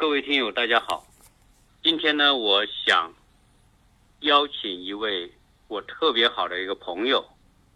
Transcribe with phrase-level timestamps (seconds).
[0.00, 1.04] 各位听友，大家好。
[1.82, 3.12] 今天呢，我想
[4.20, 5.30] 邀请一位
[5.68, 7.22] 我特别好的一个朋友，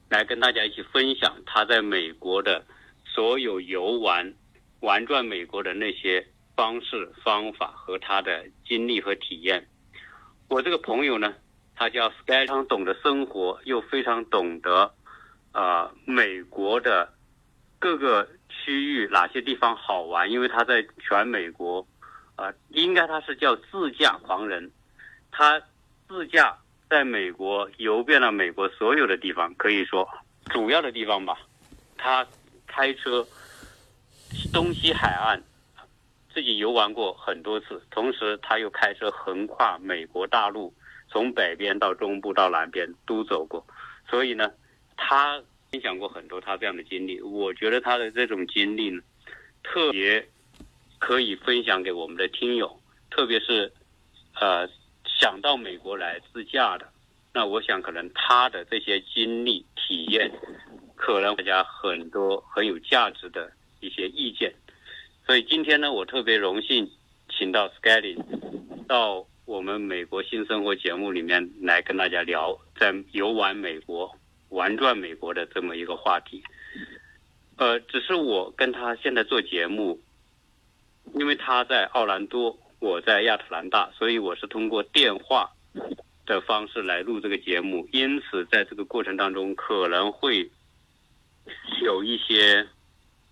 [0.09, 2.65] 来跟大家一起分享他在美国的
[3.05, 4.33] 所有游玩、
[4.81, 6.27] 玩转美国的那些
[6.57, 9.69] 方式方法和他的经历和体验。
[10.49, 11.35] 我这个朋友呢，
[11.77, 14.95] 他叫非常懂得生活，又非常懂得
[15.53, 17.13] 啊美国的
[17.79, 21.87] 各个区域哪些地方好玩，因为他在全美国。
[22.37, 24.71] 啊，应该他是叫自驾狂人，
[25.31, 25.63] 他
[26.09, 26.59] 自驾
[26.91, 30.09] 在美国游遍了美国所有的地方，可以说
[30.51, 31.39] 主要的地方吧。
[31.97, 32.27] 他
[32.67, 33.25] 开车
[34.53, 35.41] 东西海岸
[36.33, 40.75] 自己游玩过很多次，同时他又开车横跨美国大陆，
[41.09, 43.65] 从北边到中部到南边都走过。
[44.11, 44.51] 所以呢，
[44.97, 47.21] 他分享过很多他这样的经历。
[47.23, 49.01] 我觉得他的这种经历呢，
[49.63, 50.29] 特别。
[51.07, 53.71] 可以分享给我们的听友，特别是，
[54.41, 54.67] 呃，
[55.05, 56.89] 想到美国来自驾的，
[57.35, 60.33] 那我想可能他的这些经历体验，
[60.97, 64.51] 可能大家很多很有价值的一些意见。
[65.27, 66.91] 所以今天呢，我特别荣幸
[67.29, 68.17] 请到 s k y l y
[68.89, 74.11] 到我们美国新生活节目里面来跟大家聊在游玩美国、
[74.49, 76.43] 玩转美国的这么一个话题。
[77.59, 80.01] 呃，只是我跟他现在做节目。
[81.13, 85.49] 因为他在奥兰多，我在亚特兰大，所以我是通过电话
[86.27, 87.89] 的方式来录这个节目。
[87.93, 90.51] 因此，在这个过程当中可能会
[91.83, 92.67] 有一些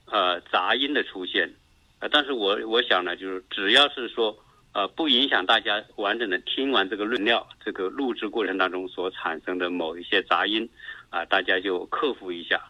[0.04, 1.52] 呃杂音的出现，
[1.98, 4.38] 呃，但是我我想呢，就是只要是说
[4.72, 10.68] 呃不影响大家完整的听完这个论料，这个录制过程当中所产生的某一些杂音
[11.10, 12.62] 啊，大家就克服一下。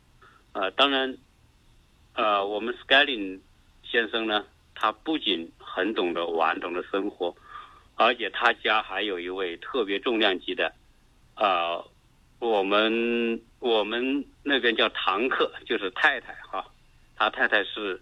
[0.52, 1.18] 呃，当然，
[2.14, 3.41] 呃，我们 Scaling
[3.84, 4.46] 先生呢。
[4.82, 7.32] 他不仅很懂得玩，懂得生活，
[7.94, 10.72] 而且他家还有一位特别重量级的，
[11.37, 11.88] 呃，
[12.41, 16.66] 我们我们那边叫堂客，就是太太哈，
[17.15, 18.00] 他太太是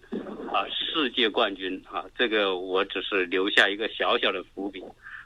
[0.50, 4.82] 啊世界冠军啊，这个我只是留下一个小小的伏笔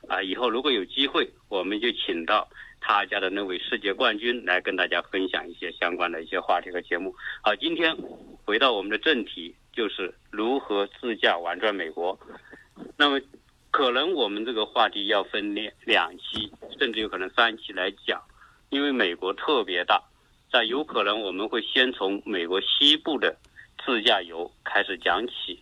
[0.09, 2.49] 啊，以后如果有机会，我们就请到
[2.81, 7.15] 他家的那位世界冠军来跟大家分享一些相关的一些话题和节目。
[7.45, 7.97] 好，今天
[8.45, 9.55] 回到我们的正题。
[9.75, 12.19] 就是如何自驾玩转美国，
[12.97, 13.21] 那么
[13.73, 18.23] 可能我们这个话题要分两两期，甚至有可能三期来讲，
[18.71, 20.01] 因为美国特别大，
[20.51, 23.37] 在有可能我们会先从美国西部的
[23.85, 25.61] 自驾游开始讲起。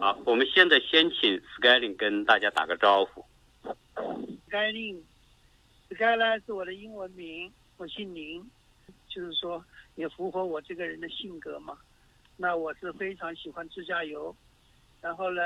[0.00, 3.24] 好，我们现在先请 Skyling 跟大家打个招呼。
[4.50, 8.44] Skyling，Sky 呢是我的英文名，我姓林，
[9.08, 9.64] 就是说
[9.94, 11.78] 也符合我这个人的性格嘛。
[12.42, 14.34] 那我是非常喜欢自驾游，
[15.02, 15.42] 然后呢，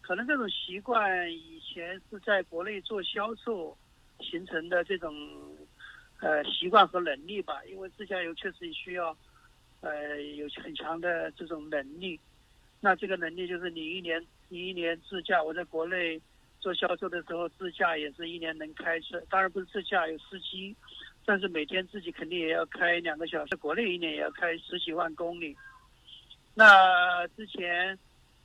[0.00, 3.76] 可能这种习惯以前是在国内做销售
[4.20, 5.12] 形成的这种
[6.20, 9.18] 呃习惯和能力吧，因为自驾游确实需要
[9.80, 12.20] 呃有很强的这种能力。
[12.80, 16.22] 那这个能力就是你一年你一年自驾，我在国内
[16.60, 20.76] 做销售的时候自驾也是一年能开车，当然不是自驾有司机，
[21.26, 25.56] 但是每天自己肯定也要开两个小时，国内一年也要开十几万公里。
[26.58, 27.96] 那之前，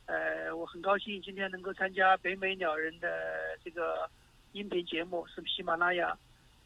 [0.06, 3.10] 呃，我很高兴今天能够参加北美鸟人的
[3.66, 4.08] 这个
[4.52, 6.16] 音频节目，是喜马拉雅，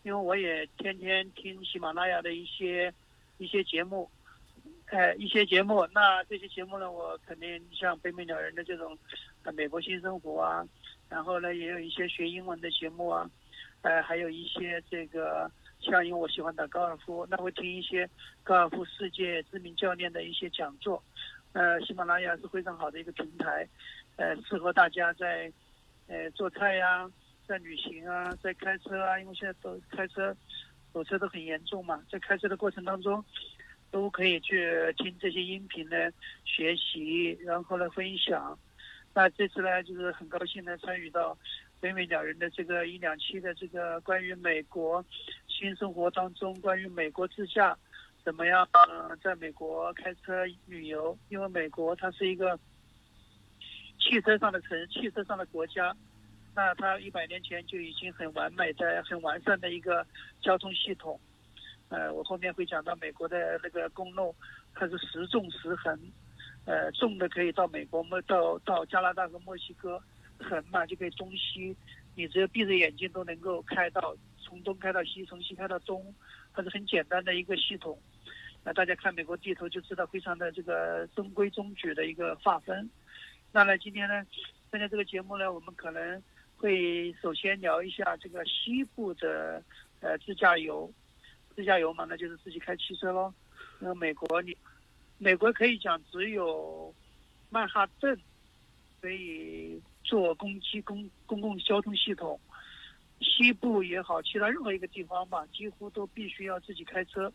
[0.04, 2.94] 因为我也天天听喜马拉雅的一些
[3.38, 4.12] 一些节目，
[4.88, 5.88] 呃，一些节目。
[5.94, 8.98] 那这些节目呢，我肯定像北美鸟人的这种，
[9.44, 10.68] 呃，美国新生活啊，
[11.08, 13.26] 然后呢，也有一些学英文的节目啊，
[13.84, 15.50] 呃，还有一些这个。
[15.80, 18.10] 像因为我喜欢打高尔夫，那会听一些
[18.44, 21.02] 高尔夫世界知名教练的一些讲座。
[21.54, 23.68] 呃，喜马拉雅是非常好的一个平台，
[24.18, 25.52] 呃，适合大家在
[26.08, 27.10] 呃做菜呀，
[27.48, 30.36] 在旅行啊，在开车啊，因为现在都开车
[30.94, 33.24] 堵车都很严重嘛，在开车的过程当中
[33.90, 35.96] 都可以去听这些音频呢，
[36.46, 38.58] 学习，然后呢分享。
[39.14, 41.36] 那这次呢，就是很高兴呢参与到
[41.80, 45.04] 北美鸟人的这个一两期的这个关于美国。
[45.50, 47.76] 新生活当中，关于美国自驾
[48.28, 48.68] 怎么样？
[48.74, 52.60] 呃，在美国开车旅游，因为美国它是一个
[53.98, 55.96] 汽车上的城，汽车上的国家。
[56.54, 60.06] 那它一百年前就已经很完美的、很完善的一个
[60.42, 61.18] 交通系统。
[61.88, 64.36] 呃，我后面会讲到美国的那个公路，
[64.74, 65.98] 它是时纵时横，
[66.66, 70.04] 呃，纵的可以到美国，到到加拿大和墨西哥，
[70.38, 71.74] 横嘛就可以东西，
[72.14, 74.14] 你只要闭着眼睛都能够开到。
[74.40, 76.16] 从东开到西，从西开到东，
[76.54, 78.00] 它是很简单的一个系统。
[78.68, 82.90] 那大家看美国地图就知道，非常的这个中规中矩的一个划分。
[83.54, 84.26] 那呢，今天呢，
[84.70, 86.22] 参加这个节目呢，我们可能
[86.58, 89.64] 会首先聊一下这个西部的
[90.02, 90.92] 呃自驾游，
[91.56, 93.34] 自驾游嘛，那就是自己开汽车喽。
[93.80, 94.54] 那美国你，
[95.18, 96.94] 美国可以讲只有
[97.50, 98.20] 曼哈顿
[99.00, 102.38] 可以坐公机公公共交通系统，
[103.22, 107.32] 西部也好，其他任何一个地方吧，几乎都必须要自己开车。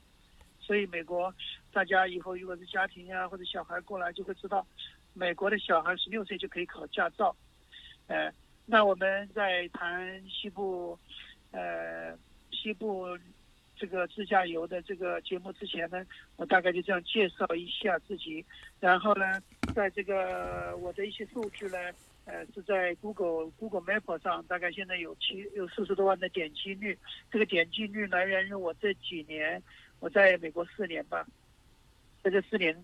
[0.64, 1.35] 所以美国，
[1.73, 4.64] 大家以后如果是家庭呀或者小孩过来，就会知道，
[5.12, 7.35] 美国的小孩十六岁就可以考驾照。
[8.06, 8.32] 呃，
[8.64, 10.97] 那我们在谈西部，
[11.50, 12.17] 呃，
[12.53, 13.19] 西部
[13.76, 16.06] 这个自驾游的这个节目之前呢，
[16.37, 18.44] 我大概就这样介绍一下自己。
[18.79, 19.43] 然后呢，
[19.75, 21.79] 在这个我的一些数据呢，
[22.25, 26.97] 呃，是在 Google Google Map 上，大概现在有七有四十多万的点击率。
[27.32, 29.61] 这个点击率来源于我这几年。
[30.02, 31.25] 我在美国四年吧，
[32.25, 32.75] 在这四年，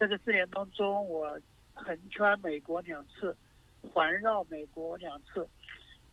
[0.00, 1.40] 在这四年当中，我
[1.72, 3.34] 横穿美国两次，
[3.94, 5.48] 环绕美国两次，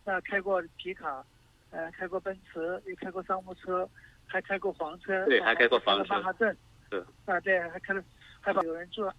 [0.05, 1.25] 那开过皮卡，
[1.71, 3.89] 呃，开过奔驰，也开过商务车，
[4.27, 6.56] 还开过房车，对，还开过房车，曼哈顿，
[6.91, 8.03] 是啊，对，还开了，
[8.39, 9.11] 还有人坐，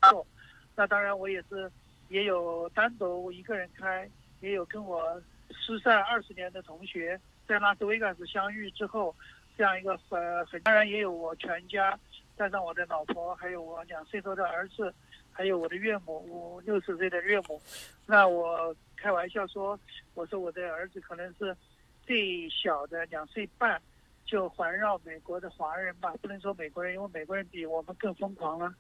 [0.76, 1.68] 那当然我也是，
[2.10, 4.08] 也有单独一个人开，
[4.38, 5.20] 也有跟我
[5.50, 9.12] 失散二十年的同学在拉斯维加斯相遇之后。
[9.56, 11.98] 这样一个呃，很当然也有我全家，
[12.36, 14.92] 带上我的老婆，还有我两岁多的儿子，
[15.30, 17.60] 还有我的岳母，我六十岁的岳母。
[18.06, 19.78] 那我开玩笑说，
[20.14, 21.56] 我说我的儿子可能是
[22.02, 23.80] 最小的两岁半，
[24.24, 28.74] 就环绕美国的华人吧，不能说美国人，因为美国人比我们更疯狂了。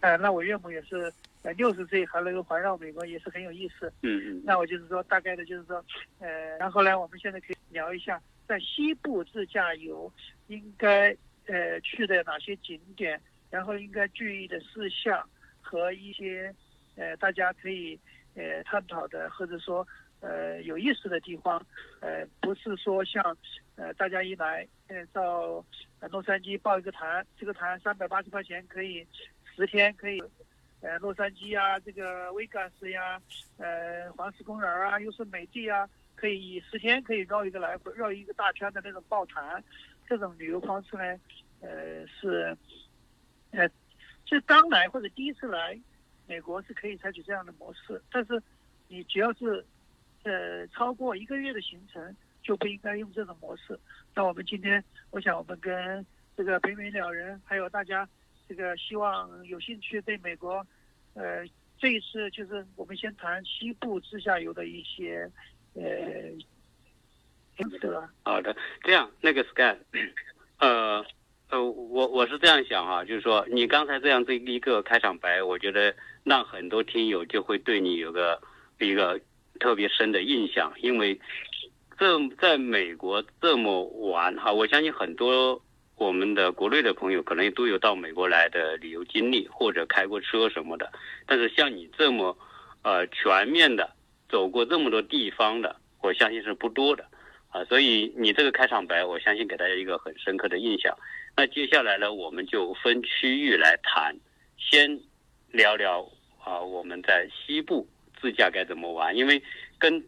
[0.00, 3.92] 呃，那我岳母也是呃六十岁还能够环绕美国，也是很有意思。
[4.02, 4.42] 嗯嗯。
[4.44, 5.84] 那我就是说，大概的就是说，
[6.20, 6.28] 呃，
[6.58, 8.20] 然后呢，我们现在可以聊一下。
[8.52, 10.12] 在西部自驾游，
[10.48, 11.16] 应该
[11.46, 13.18] 呃去的哪些景点，
[13.48, 15.26] 然后应该注意的事项
[15.62, 16.54] 和一些
[16.94, 17.98] 呃大家可以
[18.34, 19.88] 呃探讨的或者说
[20.20, 21.66] 呃有意思的地方，
[22.00, 23.34] 呃不是说像
[23.76, 25.64] 呃大家一来呃到
[26.10, 29.06] 洛杉矶报一个团，这个团三百八十块钱可以
[29.56, 30.22] 十天可以
[30.82, 33.18] 呃洛杉矶啊这个威加斯呀
[33.56, 35.88] 呃黄石公园啊又是美的啊。
[36.22, 39.60] 可以十天可以绕一个来回，绕一个大圈的那种抱团，
[40.08, 41.02] 这种旅游方式呢，
[41.60, 42.56] 呃是，
[43.50, 43.68] 呃，
[44.24, 45.76] 就刚来或者第一次来
[46.28, 48.40] 美国是可以采取这样的模式，但是
[48.86, 49.66] 你只要是
[50.22, 53.76] 呃超过一个月的行程，就不应该用这种模式。
[54.14, 58.08] 那我们今天，我想我们跟这个北美两人，还有大家
[58.48, 60.64] 这个希望有兴趣对美国，
[61.14, 61.44] 呃，
[61.78, 65.28] 这一次就是我们先谈西部自驾游的一些。
[65.74, 65.82] 呃，
[68.22, 69.76] 好的，这样那个 Sky，
[70.60, 71.04] 呃
[71.48, 78.40] 呃，我我是这样想哈，就是说你刚才这样这一个开场白，我觉得让很多听友就会对你有个
[78.80, 79.18] 一个
[79.60, 81.18] 特别深的印象，因为
[81.98, 85.62] 这在美国这么玩哈，我相信很多
[85.96, 90.92] 我们的国内的朋友可能都有到美国来的旅游经历或者开过车什么的，
[91.26, 92.36] 但是像你这么
[92.82, 93.90] 呃全面的。
[94.32, 97.04] 走过这么多地方的，我相信是不多的，
[97.50, 100.96] 啊，所以你这个开场白，我相信给大家一个很深刻的印象。
[101.36, 104.16] 那接下来呢，我们就分区域来谈，
[104.56, 104.98] 先
[105.50, 106.10] 聊聊
[106.42, 107.86] 啊，我们在西部
[108.18, 109.14] 自驾该怎么玩？
[109.14, 109.42] 因为
[109.78, 110.02] 跟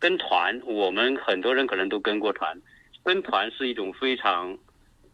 [0.00, 2.60] 跟团，我们很多人可能都跟过团，
[3.04, 4.58] 跟团是一种非常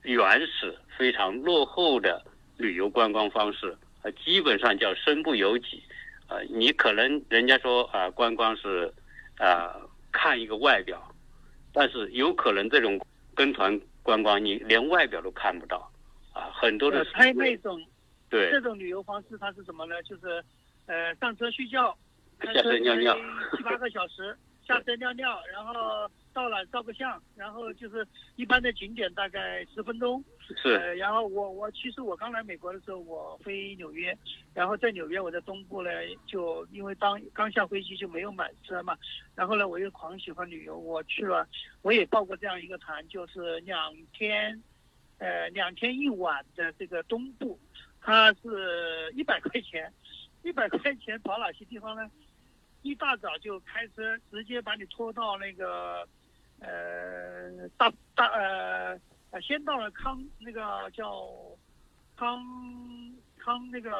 [0.00, 2.24] 原始、非常落后的
[2.56, 5.82] 旅游观光方式，啊，基本上叫身不由己。
[6.28, 8.92] 呃，你可能人家说啊，观光是，
[9.38, 9.74] 呃，
[10.10, 11.00] 看一个外表，
[11.72, 13.00] 但是有可能这种
[13.34, 15.90] 跟团观光，你连外表都看不到，
[16.32, 17.04] 啊，很多的。
[17.12, 17.80] 他那种，
[18.28, 20.02] 对，这种旅游方式它是什么呢？
[20.02, 20.42] 就是，
[20.86, 21.96] 呃，上车睡觉，
[22.42, 23.16] 下车尿尿，
[23.56, 26.10] 七八个小时， 下车尿尿，然后。
[26.36, 30.22] 到了照个相，然后就是一般的景点大概十分钟。
[30.38, 30.74] 是。
[30.74, 34.14] 呃，然后我我其实我刚来美国的时候，我飞纽约，
[34.52, 35.90] 然后在纽约我在东部呢，
[36.26, 38.94] 就因为当刚下飞机就没有买车嘛，
[39.34, 41.48] 然后呢我又狂喜欢旅游，我去了，
[41.80, 44.62] 我也报过这样一个团，就是两天，
[45.16, 47.58] 呃两天一晚的这个东部，
[48.02, 49.90] 它是一百块钱，
[50.42, 52.10] 一百块钱跑哪些地方呢？
[52.82, 56.06] 一大早就开车直接把你拖到那个。
[56.60, 58.98] 呃，大大呃
[59.30, 61.28] 呃，先到了康那个叫
[62.16, 62.42] 康
[63.36, 63.92] 康那个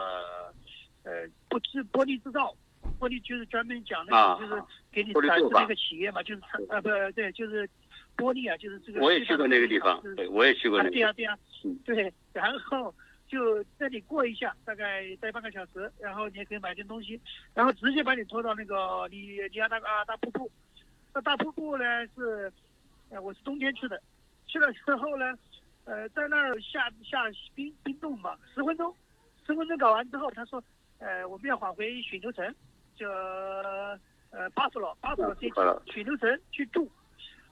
[1.02, 2.54] 呃不是玻璃制造，
[2.98, 7.68] 玻璃就是专门讲那个就是给你展示那个企业嘛，就是呃不对，就是
[8.16, 9.00] 玻璃啊，就是这个。
[9.00, 10.90] 我也去过那个地方，对，我也去过那个。
[10.90, 11.38] 对呀对呀，
[11.84, 12.94] 对，然后
[13.28, 17.20] 就这里过一下，大概待半个小时，然后你也可以买点东西，
[17.52, 20.50] 然后直接把你拖到那个里里亚那个啊大瀑布。
[21.16, 22.52] 那大瀑布呢是，
[23.08, 23.99] 呃，我是冬天去的，
[24.46, 25.25] 去了之后呢，
[25.87, 27.23] 呃，在那儿下下
[27.54, 28.94] 冰冰冻嘛，十分钟，
[29.46, 30.62] 十分钟搞完之后，他说，
[30.99, 32.54] 呃，我们要返回雪牛城，
[32.94, 33.99] 就呃
[34.52, 35.49] 巴斯罗巴斯罗这
[35.90, 36.87] 雪牛城去住，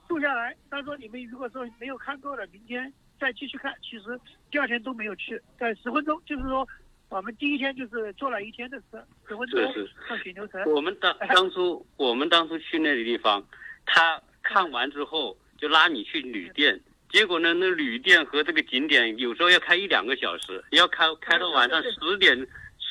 [0.09, 0.55] 住下来。
[0.69, 3.75] 他说你们如果说没有看够的，明天再继续看。
[3.81, 6.69] 其实第二天都没有去，在十分钟，就是说
[7.15, 9.61] 我们第一天就是坐了一天的车，十分钟
[10.09, 10.61] 上雪牛城。
[10.73, 13.43] 我们当当初 我们当初去那个地方。
[13.87, 16.81] 他看完之后就拉你去旅店，
[17.11, 22.35] 结果呢，那旅店和这个景点有时候要开一两个小时，要开开到晚上十点，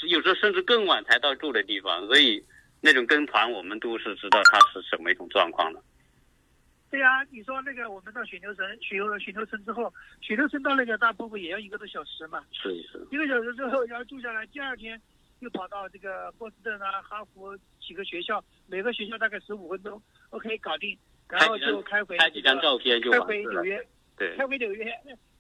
[0.08, 2.42] 有时候甚至更晚才到住的地方，所以
[2.80, 5.82] 那种跟团我们都是知道它是什么一种状况的。
[6.94, 12.46] 对呀，你说那个我们到雪牛城，雪牛雪牛城之后，雪牛城到那个大瀑布也要一个多小时嘛。
[12.52, 13.04] 是是。
[13.10, 15.02] 一个小时之后要住下来，第二天
[15.40, 20.00] 又跑到这个波士顿啊、哈佛几个学校，每个学校大概十五分钟。
[20.30, 20.96] OK，搞定，
[21.28, 24.94] 然后就开回拍几张照片就开回纽约，对，开回纽约，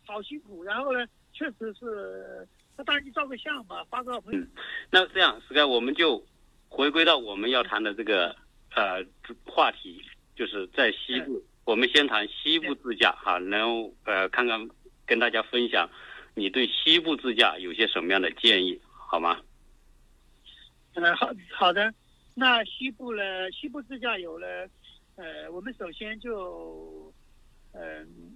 [0.07, 0.63] 好辛苦。
[0.63, 4.43] 然后呢，确实是，那当然就照个相嘛，发个朋友。
[4.89, 6.25] 那这样，Sky，我们就
[6.67, 8.35] 回归到我们要谈的这个
[8.75, 9.05] 呃
[9.45, 10.03] 话题，
[10.35, 14.67] 就是在西部，我们先谈西部自驾哈，然后呃看看
[15.05, 15.89] 跟大家分享
[16.33, 19.39] 你对西部自驾有些什么样的建议，好吗？
[20.95, 21.93] 嗯，好好的。
[22.35, 23.51] 那西部呢？
[23.51, 24.47] 西部自驾游呢？
[25.15, 27.13] 呃，我们首先就，
[27.73, 28.35] 嗯，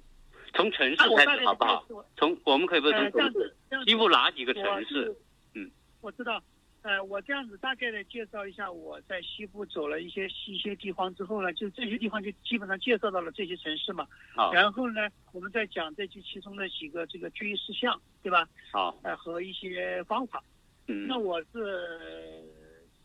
[0.54, 1.84] 从城市开始好不好？
[2.16, 3.56] 从我们可以不从城市，
[3.88, 5.16] 西部哪几个城市？
[5.56, 6.40] 嗯，我知道。
[6.88, 14.08] 呃，我这样子大概的介绍一下，我在西部走了一些一些地方之后呢，就这些地方就基本上介绍到了这些城市嘛。
[14.34, 14.54] 好。
[14.54, 18.48] 然后呢，我们再讲这其中的几个这个注意事项，对吧？
[18.72, 18.98] 好。
[19.04, 20.42] 呃，和一些方法。
[20.88, 21.08] 嗯。
[21.08, 22.42] 那我是。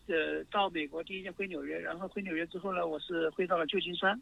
[0.06, 4.20] 呃，到美国第一天回纽约，然后回纽约之后呢，我是回到了旧金山。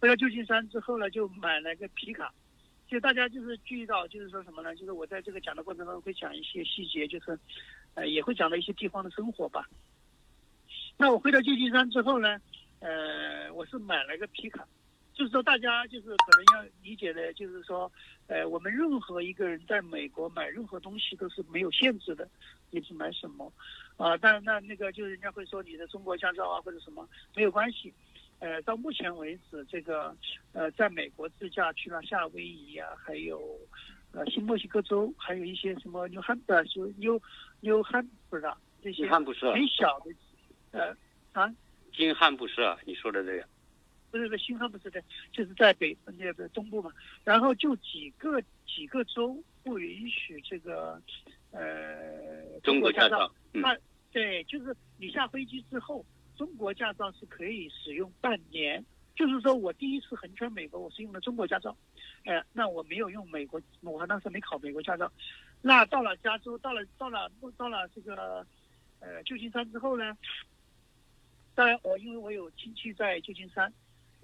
[0.00, 2.30] 回到旧金山之后呢，就买了个皮卡。
[2.88, 4.74] 就大家就是注意到，就是说什么呢？
[4.76, 7.38] 就是我在这个讲的过程中会讲一些细节，就是，
[7.94, 9.68] 呃，也会讲到一些地方的生活吧。
[10.96, 12.40] 那我回到旧金山之后呢，
[12.80, 14.66] 呃，我是买了个皮卡。
[15.14, 17.92] 就是说，大家就是可能要理解的，就是说，
[18.28, 22.26] 呃，我们任何一个人在美国买任何东西都是没有限制的，
[22.70, 23.52] 你是买什么，
[23.98, 27.06] 啊，但那那个就是人家会说你的中国驾照啊或者什么
[27.36, 27.92] 没有关系，
[28.38, 30.16] 呃，到目前为止，这个
[30.54, 33.38] 呃，在美国自驾去了夏威夷啊，还有
[34.12, 37.20] 呃新墨西哥州，还有一些什么纽汉呃，就纽
[37.60, 38.44] 纽汉不是
[38.82, 39.24] 这些很
[39.68, 40.14] 小的，
[40.72, 40.96] 呃
[41.32, 41.52] 啊，
[41.92, 43.44] 金汉布什你说的这个。
[44.10, 45.02] 不是，新汉布什的，
[45.32, 46.92] 就是在北那个东部嘛。
[47.24, 51.00] 然后就几个几个州不允许这个，
[51.50, 53.32] 呃，中国驾照。
[53.52, 53.74] 那
[54.10, 56.04] 对，就是你下飞机之后，
[56.36, 58.84] 中国驾照是可以使用半年。
[59.16, 61.74] 就是说我第一次横穿美国，我是用的中国驾照，
[62.24, 65.10] 呃，那我没有用美国，我还当时没考美国驾照。
[65.60, 68.46] 那到了加州，到了到了到了这个，
[69.00, 70.16] 呃，旧金山之后呢，
[71.54, 73.72] 当然我因为我有亲戚在旧金山。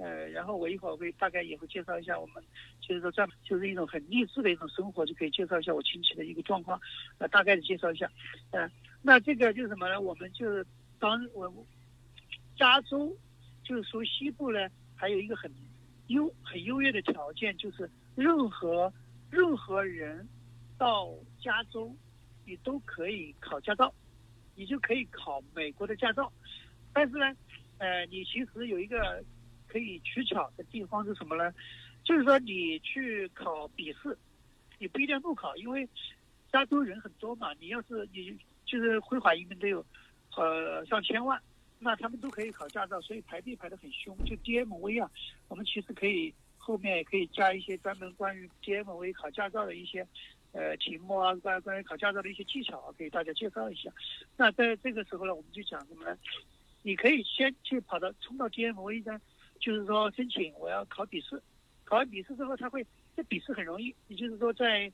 [0.01, 2.41] 呃，然后我一会儿会大概也会介绍一下我们，
[2.81, 6.81] 就是说这样就是一种很励志的一种生活，就可以介绍一下我亲戚的一个状况，
[7.19, 8.09] 呃，大概的介绍一下。
[8.53, 8.71] 呃，
[9.03, 10.01] 那这个就是什么呢？
[10.01, 10.65] 我们就是
[11.01, 11.53] 当我
[12.57, 13.13] 加州
[13.65, 15.51] 就是说西部呢，还有一个很
[16.09, 18.93] 优很优越的条件，就是任何
[19.31, 20.29] 任何人
[20.77, 21.09] 到
[21.41, 21.91] 加州，
[22.45, 23.91] 你都可以考驾照，
[24.55, 26.31] 你就可以考美国的驾照。
[26.93, 27.33] 但是呢，
[27.79, 29.25] 呃，你其实有一个。
[29.71, 31.53] 可以取巧的地方是什么呢？
[32.03, 34.17] 就是说你去考笔试，
[34.79, 35.87] 你不一定路考，因为
[36.51, 37.53] 加州人很多嘛。
[37.61, 38.35] 你要是你
[38.65, 39.85] 就是非法移民都有，
[40.39, 41.39] 呃上千万，
[41.79, 44.17] 那他们都可以考驾照，所以排队排得很凶。
[44.25, 45.11] 就 DMV 啊，
[45.49, 50.07] 我们其实可以后面也可以加一些专门关于 DMV 考驾照的一些
[50.53, 53.91] 呃题目啊，关关于考驾照的一些技巧啊，给大家介绍一下。
[54.37, 56.17] 那在这个时候呢，我们就讲什么呢？
[56.83, 59.21] 你可以先去跑到冲到 DMV 呢。
[59.61, 61.43] 就是说申请我要考笔试，
[61.85, 64.89] 考完笔试之后他会，这笔试很容易，也就是说在，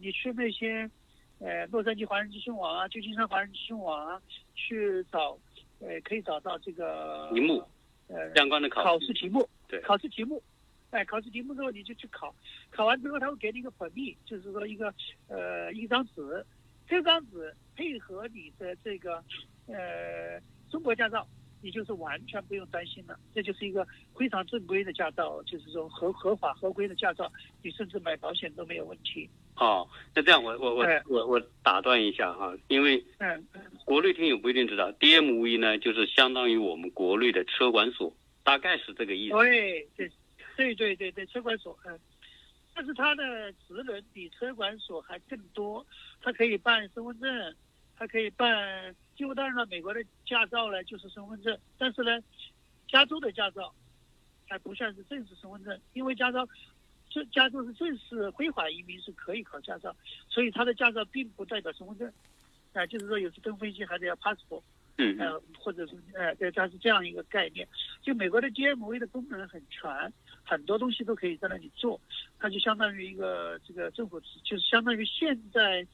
[0.00, 0.90] 你去那些，
[1.38, 4.20] 呃洛杉矶华人资讯网啊，旧金山华人资讯网啊，
[4.56, 5.38] 去找，
[5.80, 7.62] 呃可以找到这个题目，
[8.08, 10.42] 呃相关的考考试题目，对，考试题目，
[10.90, 12.34] 哎考试题目之后你就去考，
[12.70, 14.94] 考完之后他会给你一个本币，就是说一个
[15.28, 16.46] 呃一张纸，
[16.88, 19.22] 这张纸配合你的这个
[19.66, 21.26] 呃中国驾照。
[21.62, 23.20] 你就是完全不用担心了。
[23.34, 27.30] 这就是一个非常正规的驾照，就是说合合法合规的驾照，
[27.62, 29.28] 你甚至买保险都没有问题。
[29.56, 33.60] 哦，那这样我我我哎我我打断一下哈，因为嗯嗯
[33.90, 39.34] 国内听友不一定知道，DMV 呢就是相当于我们国内的车管所，大概是这个意思。
[39.34, 40.08] 对对
[40.56, 41.98] 对对对对，车管所，嗯，
[42.72, 45.84] 但是它的职能比车管所还更多，
[46.22, 47.56] 它可以办身份证，
[47.96, 52.16] 它可以办，就当然了，美国的驾照呢就是身份证，但是呢，
[52.86, 53.74] 加州的驾照
[54.46, 56.48] 还不算是正式身份证，因为驾照。
[57.12, 59.92] 这加州是正式非法移民是可以考驾照，
[60.28, 62.12] 所以他的驾照并不代表身份证，
[62.72, 64.62] 啊、就是说有时登飞机还得要 passport，
[64.96, 65.18] 嗯嗯。
[65.18, 67.66] 呃，或者是呃，对，它是这样一个概念。
[68.02, 69.90] 就美国的 GMV 的功能很全，
[70.44, 72.00] 很多东西都可以在那里做，
[72.38, 75.86] 它就相当于一个这个政府，就是相当于现在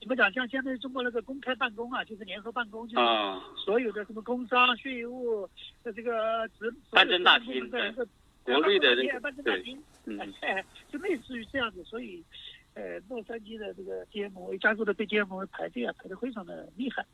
[0.00, 5.48] 怎么讲，像现在中国那个公开办公啊，就是联合办公，就是啊，所有的什么工商、税务
[5.82, 7.92] 的这个职办证大厅对
[8.42, 9.82] 国内的那个办证大对，厅，
[10.90, 12.24] 就类似于这样子，所以，
[12.74, 17.04] 呃，洛杉矶的这个 DMV 加州的对 DMV 排队啊，排的非常的厉害。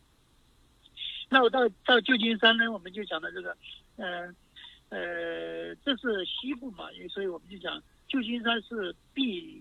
[1.29, 3.57] 那我到到旧金山呢，我们就讲到这个，
[3.97, 4.33] 呃，
[4.91, 9.61] 呃，这是西部嘛，所以我们就讲旧金山是必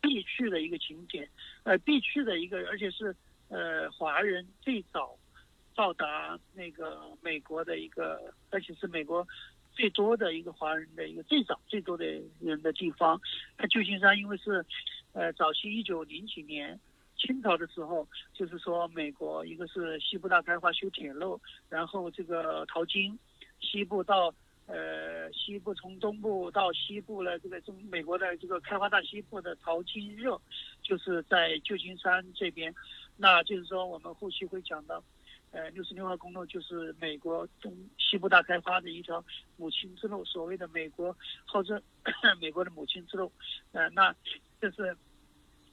[0.00, 1.28] 必去的一个景点，
[1.62, 3.14] 呃，必去的一个，而且是
[3.48, 5.16] 呃华人最早
[5.74, 9.24] 到达那个美国的一个，而且是美国
[9.72, 12.04] 最多的一个华人的一个最早最多的
[12.40, 13.20] 人的地方。
[13.56, 14.66] 那旧金山因为是
[15.18, 16.78] 呃早期一九零几年。
[17.20, 23.18] 清朝的时候，就是说美国一个是西部大开发修铁路，然后这个淘金，
[23.60, 24.32] 西部到
[24.66, 30.40] 呃西部从东部到西部呢，这个中美国的这个开发大西部的淘金热，
[30.80, 32.72] 就是在旧金山这边，
[33.16, 35.02] 那就是说我们后期会讲到，
[35.50, 39.22] 呃六十六号公路就是美国东西部大开发的一条
[39.56, 41.12] 母亲之路，所谓的美国
[41.44, 41.82] 号称
[42.40, 43.32] 美国的母亲之路，
[43.72, 44.14] 呃那
[44.60, 44.96] 这是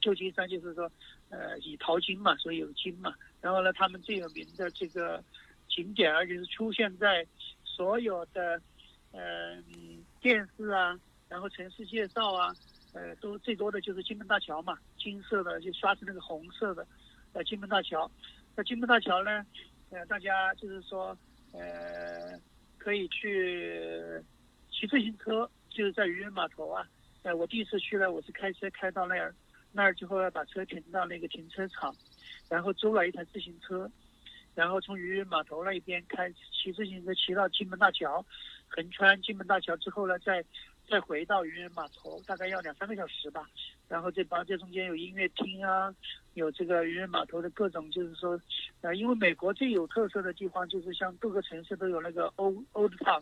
[0.05, 0.91] 旧金山就是说。
[1.29, 3.13] 呃，以淘金嘛，所以有金嘛。
[3.41, 5.21] 然后呢，他们最有名的这个
[5.67, 7.25] 景点，而且是出现在
[7.63, 8.61] 所有的
[9.11, 9.57] 呃
[10.21, 12.55] 电视啊，然后城市介绍啊，
[12.93, 16.87] 呃，都最多的就是金门大桥嘛，金色的就刷成那个红色的，
[17.33, 18.09] 呃，金门大桥。
[18.55, 19.45] 那金门大桥呢，
[19.89, 21.17] 呃，大家就是说，
[21.51, 22.39] 呃，
[22.77, 24.23] 可以去
[24.71, 26.87] 骑自行车，就是在渔人码头啊。
[27.23, 29.35] 呃，我第一次去呢，我是开车开到那儿。
[29.75, 31.93] 那儿之后要把车停到那个停车场，
[32.49, 33.91] 然后租了一台自行车，
[34.53, 38.25] 然后从渔人码头那一边开骑自行车骑到金门大桥，
[38.69, 40.41] 横穿金门大桥之后呢，再
[40.89, 43.49] 再回到渔人码头，大概要两三个小时吧。
[43.89, 45.93] 然后这帮这中间有音乐厅啊，
[46.35, 48.39] 有这个渔人码头的各种，就是说，
[48.79, 53.21] 呃，因为美国最有特色的地方就是像各个城市都有那个 old old town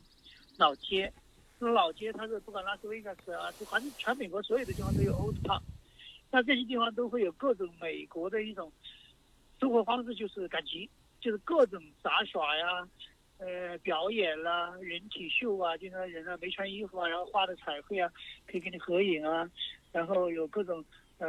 [0.58, 1.12] 老街，
[1.60, 5.60] 这个老街它是不管拉斯维加斯啊，就反正全美国所有的地方都有 old town。
[6.34, 8.72] 那这些地方都会有各种美国的一种
[9.60, 10.90] 生活方式，就是赶集，
[11.22, 12.90] 就是各种杂耍呀，
[13.38, 18.12] 呃，表演啦，人体秀啊，就那人啊没穿衣服啊，然后画的彩绘啊，
[18.48, 19.48] 可以跟你合影啊，
[19.92, 20.84] 然后有各种
[21.20, 21.28] 呃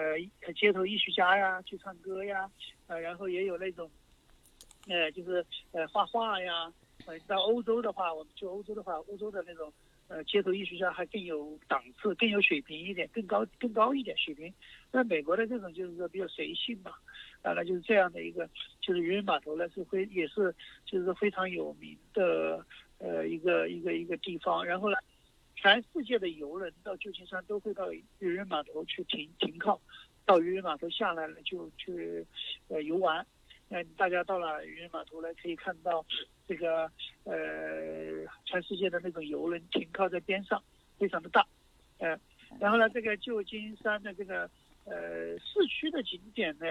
[0.55, 2.51] 街头艺术家呀去唱歌呀，
[2.87, 3.90] 呃，然后也有那种，
[4.88, 6.73] 呃，就是呃画画呀，
[7.05, 9.71] 呃，到欧洲的话，我们去欧洲的话，欧洲的那种。
[10.07, 14.53] 呃，街头艺术家还更有档次，更有水平一点，更高更高一点水平。
[14.93, 16.93] 那美国的这种就是说比较随性嘛，
[17.43, 18.49] 啊，那就是这样的一个，
[18.81, 22.64] 就是渔人码头呢是非也是就是非常有名的
[22.99, 24.62] 呃一个一个一个地方。
[24.64, 24.97] 然后呢，
[25.57, 29.81] 全世界的游人到旧金山都会到渔人码头去停停靠，
[30.27, 32.25] 到渔人码头下来了就去
[32.69, 33.27] 呃游玩。
[33.68, 36.05] 那大家到了渔人码头呢，可以看到
[36.46, 36.85] 这个
[37.24, 37.35] 呃
[38.44, 40.62] 全世界的那种游轮停靠在边上，
[40.98, 41.44] 非常的大，
[41.98, 42.16] 呃，
[42.61, 44.48] 然后呢，这个旧金山的这个
[44.85, 46.66] 呃市区的景点呢，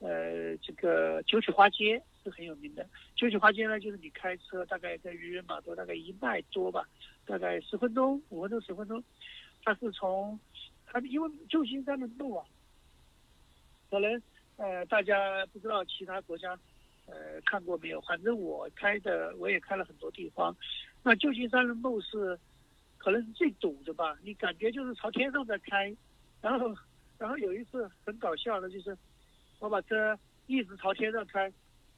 [0.00, 2.86] 呃，这个九曲花街是很有名的。
[3.16, 6.86] 九曲花街呢，就是你开车大概在渔人码头大概一迈多吧，
[7.26, 9.02] 大概十分钟、五分钟、十分钟，
[9.64, 10.38] 它是从
[10.86, 12.46] 它因为旧金山的路啊，
[13.90, 14.22] 可能。
[14.56, 16.56] 呃，大家不知道其他国家，
[17.06, 18.00] 呃，看过没有？
[18.02, 20.54] 反正我开的，我也开了很多地方。
[21.02, 22.38] 那旧金山的路是，
[22.96, 24.16] 可能是最堵的吧？
[24.22, 25.94] 你感觉就是朝天上在开，
[26.40, 26.72] 然后，
[27.18, 28.96] 然后有一次很搞笑的，就是
[29.58, 31.52] 我把车一直朝天上开，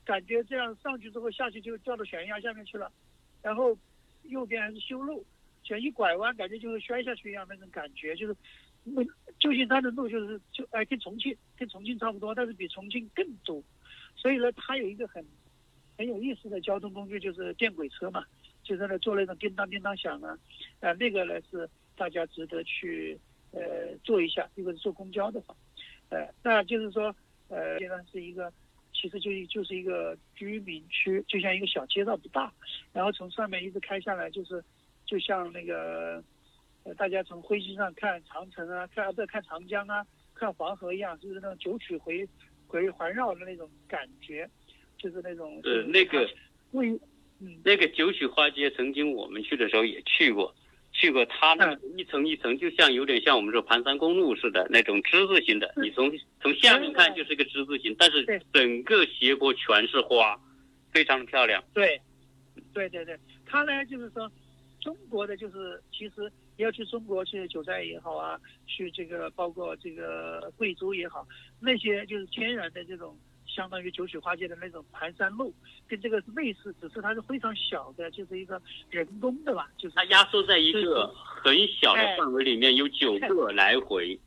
[0.05, 2.91] 感觉这样上去之后下去就掉到悬崖下面去了，
[3.43, 3.77] 然后
[4.23, 5.25] 右边还是修路，
[5.63, 8.35] 想一拐弯，感觉就是摔下去一样那种感觉，就是。
[8.87, 9.07] 因为
[9.39, 13.63] 旧金山的路就是就哎跟重庆跟重庆差不多，但是比重庆更堵，
[14.15, 15.25] 所以呢，它有一个很
[15.99, 18.25] 很有意思的交通工具就是电轨车嘛，
[18.63, 20.39] 就在那做那种叮当叮当响啊，
[20.81, 23.19] 啊，那个呢是大家值得去
[23.51, 23.61] 呃
[24.05, 24.49] 坐一下。
[24.55, 25.55] 如果是坐公交的话，
[26.09, 27.15] 呃，那就是说
[27.49, 28.53] 呃，这呢是一个，
[28.93, 32.53] 其实就就是一个居民区，就像一个小街道不大，
[32.93, 34.63] 然后从上面一直开下来，就是
[35.05, 36.23] 就像那个
[36.87, 42.27] 呃大家从飞机上看长城啊，看对看长江啊，看黄河一样，就是那种九曲回
[42.67, 44.49] 回环绕的那种感觉。
[44.99, 46.27] 就是那种呃，那个，
[46.73, 46.89] 为
[47.39, 50.53] 嗯，那个九曲花街，曾经我们去的时候也去过，
[50.91, 55.71] 去过它那一层一层，就像有点像我们说盘山公路似的那种之字形的。
[55.77, 60.35] 你从从下面看就是个之字形，但是整个斜坡全是花，
[60.91, 61.63] 非常的漂亮。
[61.75, 62.01] 对，
[62.73, 64.33] 对对对，它呢就是说，
[64.81, 71.27] 中国的就是其实你要去中国去九寨也好啊，去这个包括这个贵州也好，
[71.61, 73.17] 那些就是天然的这种。
[73.49, 75.55] 相当于九曲花街的那种盘山路，
[75.89, 84.19] 跟这个是类似，只是它是非常小的，就是一个人工的吧，就是它压缩在一个很小的范围里面，有九个来回，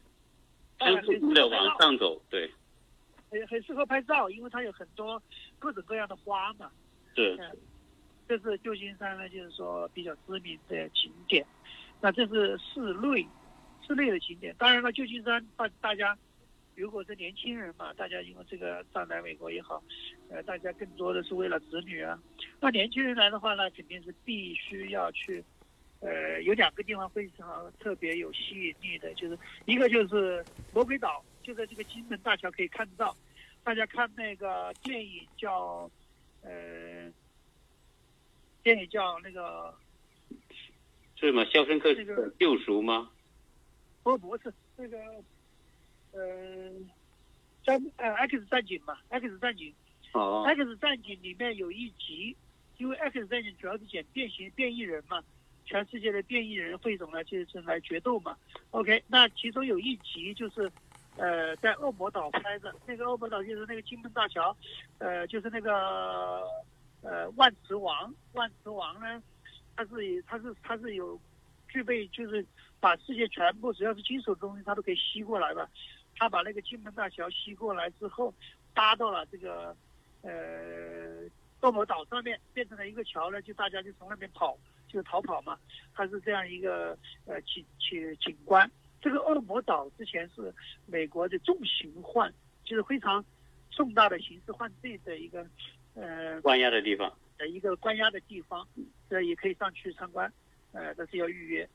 [0.79, 2.49] 直直的往上走，对，
[3.29, 5.21] 很很适合拍照，因为它有很多
[5.59, 6.71] 各种各样的花嘛。
[7.13, 7.37] 对，
[8.27, 11.45] 这是旧金山呢，就是说比较知名的景点。
[12.01, 13.27] 那这是室内
[13.85, 16.17] 室内的景点，当然了，旧金山大大家。
[16.75, 19.83] 如果是年轻人嘛，大家因为这个上来美国也好，
[20.29, 22.17] 呃，大家更多的是为了子女啊。
[22.62, 25.43] 那年轻人来的话呢，肯定是必须要去，
[25.99, 30.41] 呃，有两个地方非常特别有吸引力的，就是一个就是
[30.73, 33.13] 魔鬼岛，就在这个金门大桥可以看到。
[33.62, 35.91] 大家看那个电影叫，
[36.43, 37.12] 呃，
[38.63, 39.75] 电影叫那个，
[41.19, 41.43] 是吗？
[41.45, 41.93] 肖申克
[42.39, 43.10] 救赎吗？
[44.03, 44.97] 不，不是那个。
[46.12, 46.89] 嗯，
[47.63, 49.71] 战呃 X 战警嘛，X 战警，
[50.13, 52.36] 哦，X 战警里面有一集，
[52.77, 55.23] 因为 X 战警主要是讲变形变异人嘛，
[55.65, 58.36] 全世界的变异人汇总了就是来决斗嘛。
[58.71, 60.71] OK，那其中有一集就是，
[61.17, 64.55] 呃，在恶魔岛拍的，那个恶魔岛就是那个金门大桥，
[64.97, 66.41] 呃，就是那个
[67.03, 69.21] 呃万磁王，万磁王呢，
[69.79, 71.17] 他是他是他是有
[71.69, 72.45] 具备就是
[72.81, 75.69] 把世界全部只要是金属东西他都可以吸过来吧。
[76.17, 78.33] 他把那个金门大桥吸过来之后，
[78.73, 79.73] 搭到了这个
[80.21, 80.31] 呃
[81.61, 84.57] 恶魔岛上面，变成了一个桥呢，就大家就从那边跑，
[84.89, 85.57] 就逃跑嘛。
[85.93, 88.69] 它是这样一个呃景景景观。
[88.99, 90.53] 这个恶魔岛之前是
[90.87, 92.33] 美国的重刑犯，
[92.65, 93.23] 就是非常
[93.71, 95.47] 重大的刑事犯罪的一个
[95.93, 98.67] 呃关押的地方的一个关押的地方，
[99.10, 100.32] 这也可以上去参观，
[100.73, 101.67] 呃，但是要预约。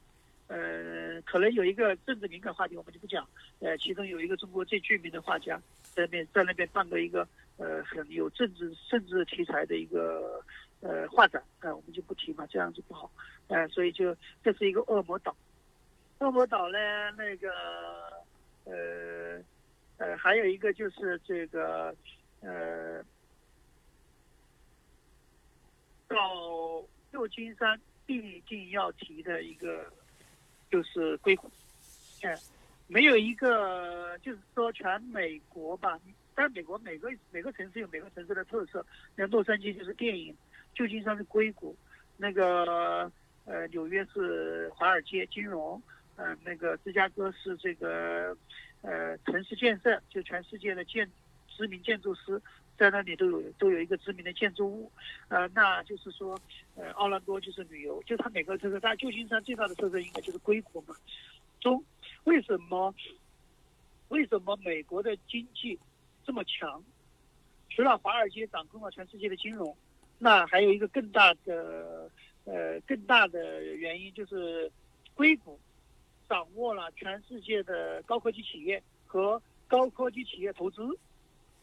[0.46, 3.26] 呃，可能有一个政治敏感话题，我们就不讲。
[3.60, 5.58] 呃，其中有一个中国最著名的画家，
[5.94, 10.44] 在那边在那边办过一个呃很有政治政治题材的一个
[10.80, 13.10] 呃画展，呃，我们就不提嘛，这样就不好。
[13.48, 15.34] 呃，所以就这是一个恶魔岛。
[16.18, 16.78] 恶魔岛呢，
[17.16, 17.50] 那个
[18.64, 19.42] 呃
[19.96, 21.94] 呃，还有一个就是这个
[22.42, 23.02] 呃，
[26.08, 26.16] 到
[27.12, 29.92] 旧金山必定要提的一个。
[30.70, 31.48] 就是硅谷，
[32.22, 32.36] 嗯，
[32.88, 36.00] 没有一个，就是说全美国吧，
[36.34, 38.84] 但美国每个每个城市有每个城市的特色。
[39.14, 40.36] 那洛杉矶就是电影，
[40.74, 41.76] 旧金山是硅谷，
[42.16, 43.08] 那个
[43.44, 45.80] 呃纽约是华尔街金融，
[46.16, 48.36] 嗯，那个芝加哥是这个
[48.82, 51.08] 呃城市建设，就全世界的建
[51.46, 52.42] 知名建筑师。
[52.76, 54.90] 在那里都有都有一个知名的建筑物，
[55.28, 56.38] 呃，那就是说，
[56.74, 58.80] 呃，奥兰多就是旅游，就它每个特色。
[58.80, 60.94] 但旧金山最大的特色应该就是硅谷嘛。
[61.60, 61.82] 中
[62.24, 62.92] 为什么
[64.08, 65.78] 为什么美国的经济
[66.26, 66.82] 这么强？
[67.70, 69.76] 除了华尔街掌控了全世界的金融，
[70.18, 72.10] 那还有一个更大的
[72.44, 74.70] 呃更大的原因就是
[75.14, 75.58] 硅谷
[76.28, 80.82] 掌握了全世界的高科技企业和高科技企业投资。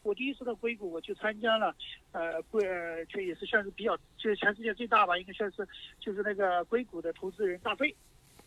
[0.02, 1.74] 我第一次到硅谷，我去参加了，
[2.12, 2.62] 呃，硅，
[3.06, 5.66] 却也是算是比较，就是全世界最大吧，应该算是，
[6.00, 7.94] 就是那个硅谷的投资人大会。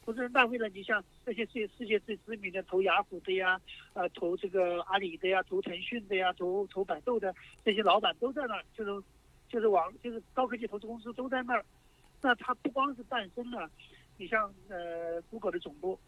[0.05, 3.59] 投资人大会呢，你像那些世世界最知名的投雅虎的呀，
[3.93, 9.03] 呃，投这个阿里的呀，投腾讯的呀，投投百度的这些老板都在那儿，就是，
[9.49, 11.65] 就是网，就是高科技投资公司都在那儿。
[12.21, 13.69] 那它不光是诞生了，
[14.17, 15.99] 你像呃，Google 的总部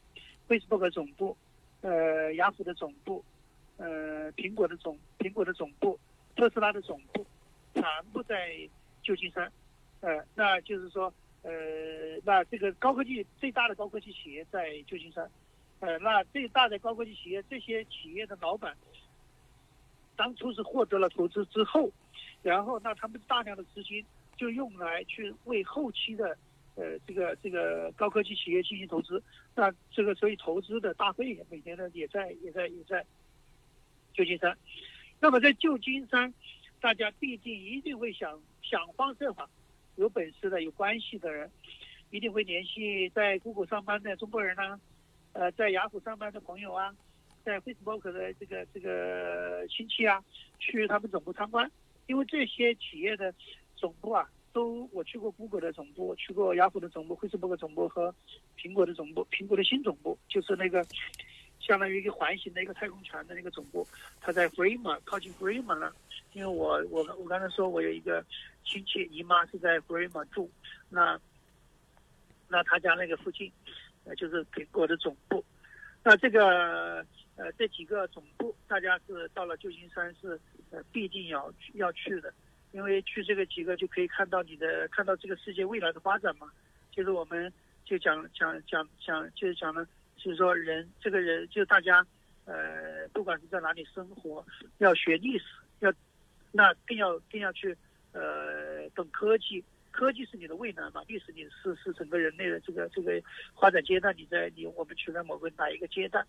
[0.47, 1.35] ，Facebook 的总部，
[1.81, 3.23] 呃，雅虎的总部。
[3.77, 5.99] 呃，苹果的总苹果的总部，
[6.35, 7.25] 特斯拉的总部，
[7.73, 8.57] 全部在
[9.01, 9.51] 旧金山。
[10.01, 11.13] 呃，那就是说，
[11.43, 11.51] 呃，
[12.23, 15.29] 那这个高科技最大的高科技企业在旧金山。
[15.79, 18.75] 呃，那最大的高科技企业，这些企业的老板，
[20.15, 21.87] 当初是获得了投资之后，
[22.41, 24.03] 然后那他们大量的资金
[24.35, 26.35] 就用来去为后期的
[26.73, 29.21] 呃这个这个高科技企业进行投资，
[29.53, 33.05] 那这个所以投资的大会每年呢也在也在也在
[34.17, 34.57] 旧金山，
[35.19, 36.33] 那么在旧金山，
[36.81, 39.47] 大家必定一定会想想方设法，
[39.95, 41.47] 有本事的有关系的人，
[42.09, 44.79] 一定会联系在 Google 上班的中国人呐、
[45.33, 46.91] 呃，在雅虎上班的朋友啊，
[47.45, 50.23] 在 Facebook 的这个这个亲戚啊，
[50.57, 51.71] 去他们总部参观，
[52.07, 53.31] 因为这些企业的
[53.75, 58.11] 总部啊，都我去过 Google 的总部，去过雅虎的总部、Facebook 总部和
[58.57, 60.83] 苹果的总部，苹果的新总部就是那个
[61.67, 63.85] 相当于一个环形的一个太空船的那个总部，
[64.21, 65.93] 它在 Fremont 靠近 Fremont 了。
[66.33, 68.23] 因为我我我刚才说我有一个
[68.63, 70.49] 亲戚姨妈是在 Fremont 住，
[70.89, 71.19] 那
[72.47, 73.51] 那他家那个附近，
[74.05, 75.43] 呃，就是苹果的总部。
[76.03, 82.33] 那这个呃这几个总部，大家是到了旧金山是呃必定要要去的，
[82.71, 86.49] 因为去这个几个就可以看到你的看到这个世界未来的发展嘛。
[86.91, 87.51] 就是我们
[87.85, 89.85] 就讲讲讲讲就是讲了，
[90.27, 92.05] 就是说人这个人就大家
[92.43, 94.45] 呃不管是在哪里生活，
[94.79, 95.45] 要学历史，
[95.79, 95.93] 要
[96.51, 97.73] 那更要更要去
[98.11, 99.63] 呃懂科技。
[99.89, 103.19] 科技是你的未来嘛，历史你是是整个人类的这个这个
[103.59, 106.23] 发展阶段，你在你我们处在某个哪一个阶段，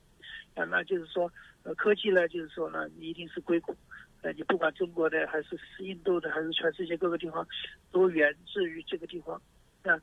[0.54, 1.30] 啊，那就是说，
[1.64, 3.76] 呃，科技呢，就是说呢，你一定是硅谷，
[4.22, 7.46] 呃，你不管中国的还是印度的，还是全世界各个地方，
[7.90, 9.34] 都源自于这个地方，
[9.82, 10.00] 啊，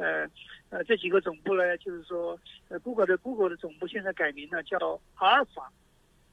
[0.00, 0.28] 呃
[0.70, 5.72] 呃，这几个总部呢，就是说，呃，Google 的 Google 的总部现在改名了，叫阿尔法，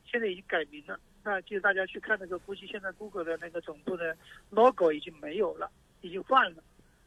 [0.05, 4.15] 现在已经改名了，那就大家去看那个，估计现在 Google 的那个总部的
[4.49, 5.69] logo 已经没有了。
[6.01, 6.63] 已经换了，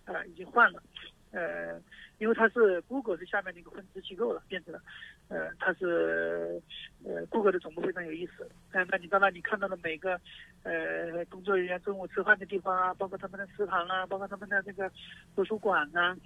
[0.06, 0.82] 啊，已经换了，
[1.30, 1.78] 呃，
[2.18, 4.80] 因为它是 Google 是下面的一个分支机构了，变成了，
[5.28, 6.58] 呃，它是，
[7.04, 10.18] 呃，Google 的总部非常有意思，嗯，那你到那里看到的每个，
[10.62, 14.90] 呃，工作人员中午吃饭的地方啊，包括他们的食堂啊，包括他们的这个
[15.36, 16.16] 图书馆啊，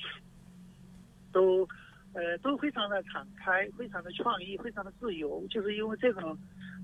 [1.33, 1.69] 都，
[2.13, 6.39] 呃，都非常的敞开，非常的创意，非常的自由，就是因为这种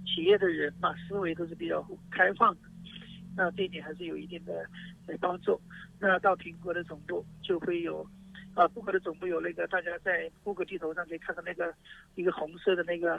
[0.05, 2.63] 企业的人嘛，思维都是比较开放的，
[3.37, 4.69] 那这一点还是有一定的。
[5.09, 5.59] 来帮助，
[5.99, 8.07] 那到苹果的总部就会有，
[8.55, 11.75] 啊，谷歌的总部有那个大家在谷歌地图上可以看到那个
[12.15, 13.19] 一个红色的那个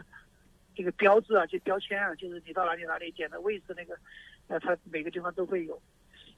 [0.75, 3.97] 这个标志啊，就标签啊，就是你到哪里哪里点的位置那个，
[4.47, 5.81] 呃，它每个地方都会有。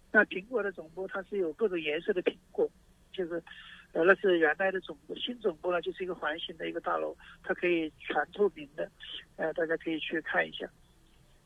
[0.09, 2.69] 那苹果的总部它是有各种颜色的苹果，
[3.11, 3.43] 就是
[3.91, 8.89] 呃那是原来的总部，新总部呢就是一个环形的一个大楼，它可以全透明的，
[9.35, 10.65] 呃，大家可以去看一下。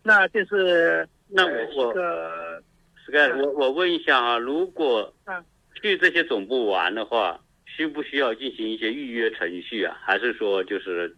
[0.04, 2.64] 那这是那我一个。
[3.06, 9.96] Sky，我我问一下啊，如果啊去这些总部玩的话，需不需要进行一些预约程序啊？
[10.02, 11.16] 还是说就是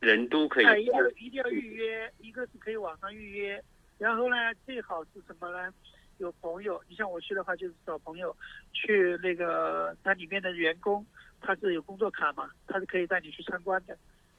[0.00, 0.64] 人都可以？
[0.64, 3.62] 哎，一定要一定要预约，一个是可以网上预约，
[3.98, 5.72] 然后呢，最好是什么呢？
[6.18, 8.34] 有朋友，你像我去的话，就是找朋友
[8.72, 11.04] 去那个它里面的员工，
[11.42, 13.94] 他是有工作卡嘛，他是可以带你去参观的，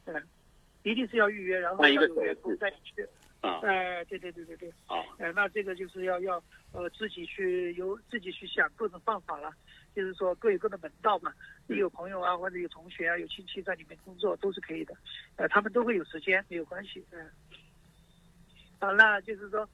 [0.06, 0.24] 嗯，
[0.82, 3.08] 一定是要预约，然后要有员工带你去。
[3.42, 9.52] 啊，哎，对对对对对，啊，哎，那这个就是要要呃自己去由自己去想各种办法了，
[9.96, 11.32] 就是说各有各的门道嘛。
[11.68, 14.96] 你有朋友啊，或者有同学啊，有亲戚在里面工作都是可以的，
[15.36, 17.30] 呃，他们都会有时间，没有关系，嗯。
[18.80, 19.68] 好，那就是说，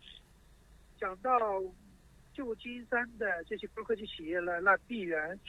[0.99, 1.61] 讲到
[2.33, 5.39] 旧金山的这些高科技企业呢，那必然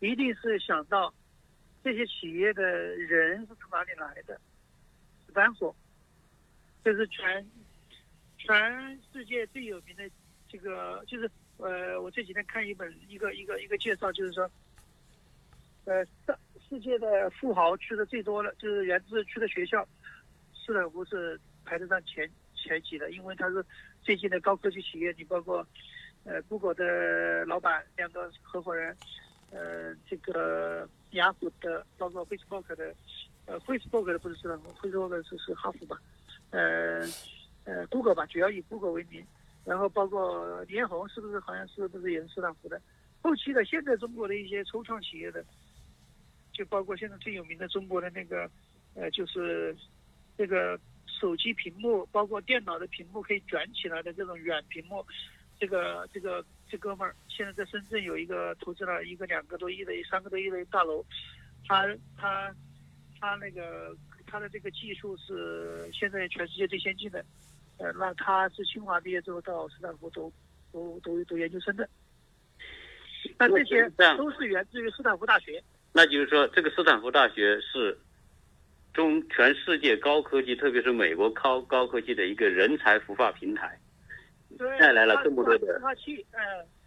[0.00, 1.12] 一定是想到
[1.82, 4.40] 这些企业的人是从哪里来的，
[5.26, 5.74] 斯坦福。
[6.86, 7.44] 就是全
[8.38, 10.08] 全世界最有名的
[10.48, 14.48] 这个，就是呃，我这几天看一本一个一个一个介绍，就是说，
[15.84, 19.84] 呃，世世界的富豪去的最多的，就是源自去的学校，
[20.54, 23.66] 斯坦福是排得上前前几的，因为它是
[24.00, 25.66] 最近的高科技企业，你包括
[26.22, 28.96] 呃，Google 的老板两个合伙人，
[29.50, 32.94] 呃，这个雅虎的，包括 Facebook 的，
[33.46, 36.00] 呃，Facebook 的不是斯坦福，Facebook 是是哈佛吧。
[36.50, 37.00] 呃
[37.64, 39.24] 呃，Google 吧，主要以 Google 为名，
[39.64, 42.80] 然后包括联虹，是不是好像是不是也是斯坦福的？
[43.20, 45.44] 后期的现在中国的一些初创企业的，
[46.52, 48.48] 就包括现在最有名的中国的那个，
[48.94, 49.76] 呃，就是
[50.38, 55.04] 这个手机屏幕，包括电脑的屏幕可以卷起来的这种软屏幕，
[55.58, 61.04] 这个这个这哥们儿现在在深圳有一个投资了一个两个多亿的、三个多亿的大楼，
[61.66, 61.84] 他
[62.16, 62.54] 他
[63.20, 63.96] 他那个。
[64.36, 67.24] 他的这个技术是现在全世界最先进的，
[67.78, 70.30] 呃，那他是清华毕业之后到斯坦福读
[70.70, 71.88] 读读读研究生的，
[73.38, 75.62] 那这些都是源自于斯坦福大学。
[75.94, 77.98] 那就是说，这个斯坦福大学是
[78.92, 83.80] 中全世界高科技，特别是美国高高科技的一个人才孵化平台。
[84.58, 86.40] 对，带来了这么多的孵化器，呃，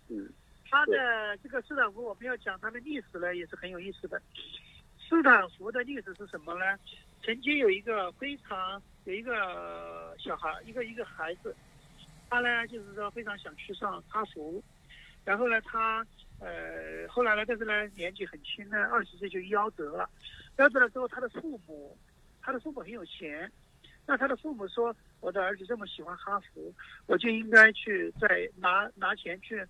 [0.09, 0.31] 嗯，
[0.69, 4.21] 它的这个斯坦福，我们要讲它的历史呢，也是很有意思的。
[4.99, 6.77] 斯坦福的历史是什么呢？
[7.23, 11.55] 曾经有一个非常有一个小孩，一个一个孩子，
[12.29, 14.62] 他呢就是说非常想去上哈佛，
[15.25, 16.05] 然后呢他
[16.39, 20.10] 呃后来呢，但是呢年纪很轻呢，二十岁就夭折了。
[20.58, 21.97] 夭折了之后，他的父母，
[22.41, 23.51] 他的父母很有钱，
[24.05, 26.73] 那他的父母说，我的儿子这么喜欢哈佛，
[27.05, 29.65] 我就应该去再拿拿钱去。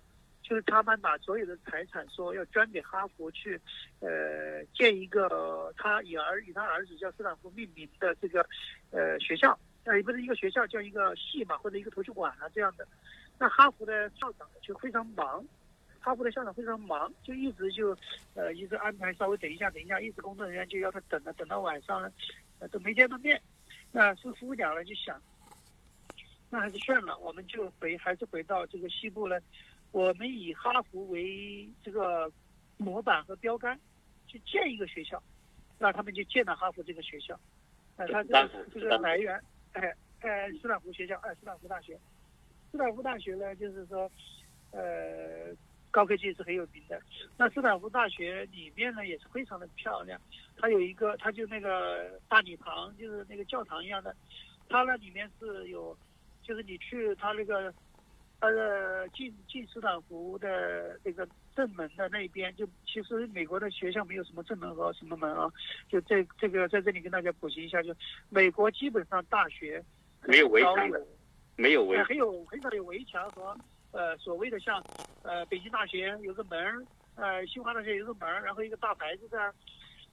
[0.50, 3.54] 就是他们把所有的财产说要捐给哈佛去，
[4.00, 8.44] 呃，建一个他以儿以他儿子叫斯坦福命名的这个，
[8.90, 12.84] 呃，学校，呃，也不是一个学校，叫一个系嘛，或者一个图书馆啊这样的。
[13.38, 15.46] 那哈佛的校长就非常忙，
[16.00, 17.96] 哈佛的校长非常忙，就一直就，
[18.34, 22.10] 呃，一直安排稍微等一下，等一下，一直工作人员就要他等了，等到晚上，
[22.58, 23.40] 呃，都没见到面。
[23.92, 25.22] 那是夫妇俩呢就想，
[26.50, 29.38] 那还是算了，我们就回还是回到这个西部呢。
[29.92, 32.30] 我们以哈佛为这个
[32.76, 33.78] 模板和标杆，
[34.26, 35.20] 去建一个学校，
[35.78, 37.38] 那他们就建了哈佛这个学校。
[37.96, 39.34] 呃，它这个这个来源，
[39.72, 41.98] 哎，呃，斯坦福学校，哎，斯坦福大学。
[42.70, 44.08] 斯坦福大学呢，就是说，
[44.70, 45.52] 呃，
[45.90, 47.02] 高科技是很有名的。
[47.36, 50.20] 那斯坦福大学里面呢，也是非常的漂亮。
[50.56, 54.14] 它有一个，它就那个大礼堂，就是那个教堂一样的。
[54.68, 55.98] 它那里面是有，
[56.44, 57.74] 就是你去它那个。
[58.40, 65.46] 它的进进斯坦福的那个正门的那边，就其实美国的学校没有什么正门和什么门啊，
[65.90, 67.94] 就这这个在这里跟大家普及一下，就
[68.30, 69.84] 美国基本上大学
[70.22, 71.06] 没有围墙的，
[71.56, 73.54] 没有围，很有很少有围墙和
[73.92, 74.82] 呃所谓的像
[75.22, 79.54] 呃北京大学有个门，呃清华大学有个门，然后一个大牌子的，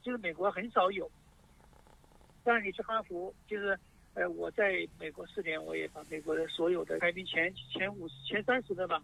[0.02, 1.10] 就是美国很少有。
[2.44, 3.80] 但是你去哈佛就是。
[4.18, 9.00] 呃，我在美国四年，我也把美国的所有的排名前前五、前三十的吧，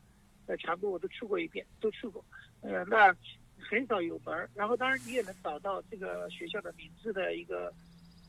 [0.47, 2.26] 呃，全部我都去过一遍，都去过。
[2.62, 3.15] 呃，那
[3.60, 4.49] 很少有门儿。
[4.56, 7.71] 然后，当然你也能找到这个学校的名字的一个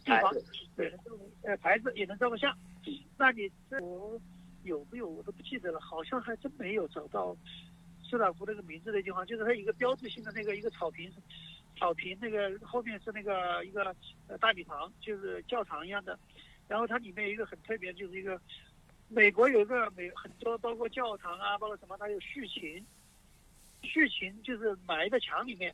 [0.05, 0.31] 地方，
[0.77, 0.93] 对，
[1.43, 2.55] 呃，牌子也能照个相。
[3.17, 4.21] 那你这我
[4.65, 7.35] 有没有我都不记得了，好像还真没有找到
[8.03, 9.25] 斯坦福那个名字的地方。
[9.25, 11.11] 就是它一个标志性的那个一个草坪，
[11.79, 13.83] 草坪那个后面是那个一个
[14.29, 16.19] 呃大礼堂，就是教堂一样的。
[16.67, 18.41] 然后它里面有一个很特别，就是一个
[19.09, 22.85] 美国有一个美很多包括教堂啊，包括什么，它有序琴，
[23.83, 25.73] 序琴就是埋在墙里面，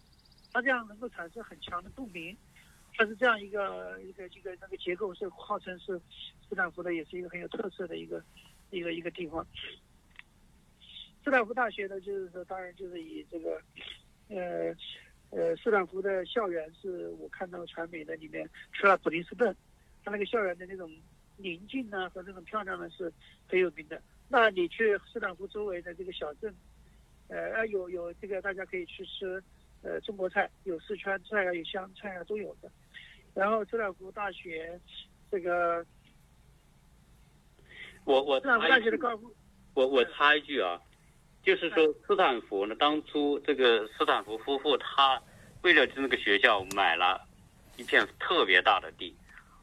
[0.53, 2.37] 它这样能够产生很强的共鸣，
[2.96, 5.98] 它是这样一个一个一个那个结构是号称是
[6.48, 8.22] 斯坦福的，也是一个很有特色的一个
[8.70, 9.46] 一个一个地方。
[11.22, 13.62] 斯坦福大学呢，就是说当然就是以这个
[14.29, 14.74] 呃
[15.31, 19.55] 呃斯坦福的校园是我看到传媒的里面，除了普林斯顿。
[20.05, 20.91] 它那个校园的那种
[21.37, 23.13] 宁静呢，和那种漂亮呢，是
[23.47, 24.01] 很有名的。
[24.29, 26.55] 那你去斯坦福周围的这个小镇，
[27.29, 29.43] 呃，有有这个大家可以去吃，
[29.83, 32.71] 呃，中国菜，有四川菜啊，有湘菜啊，都有的。
[33.35, 34.79] 然后斯坦福大学
[35.31, 35.85] 这个，
[38.05, 39.21] 我我斯坦福大学的高，
[39.75, 40.81] 我我插一句啊，
[41.43, 45.21] 就是说斯坦福呢，当初这个斯坦福夫妇他
[45.63, 47.27] 为了这个学校买了
[47.77, 49.15] 一片特别大的地。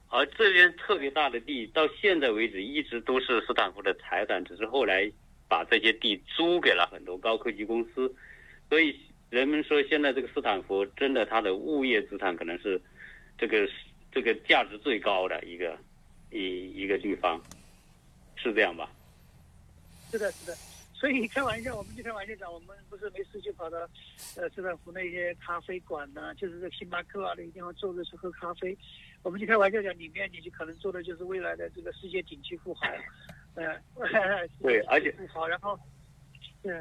[0.10, 5.12] 而这边特别大的地，到现在为止一直都是斯坦福的财产，只是后来
[5.50, 8.14] 把这些地租给了很多高科技公司。
[8.70, 8.98] 所以
[9.30, 12.82] 人们说，现在这个斯坦福真的它的物业资产可能是
[13.38, 13.70] 这个
[14.12, 15.78] 这个价值最高的一个
[16.32, 17.42] 一一个地方，
[18.36, 18.90] 是这样吧？
[20.10, 20.56] 是的，是的。
[20.94, 23.78] 所以开玩笑，我们就开玩笑讲，我们不是没事就跑到
[24.36, 28.76] 呃斯坦福那些咖啡馆呢，就是在星巴克啊那些地方坐着去喝咖啡。
[29.28, 32.88] 我们就开玩笑讲，里面你就可能做的就是未来的这个世界顶级富豪，
[33.56, 33.68] 嗯，
[34.62, 35.78] 对， 而且富豪，然后，
[36.64, 36.74] 对，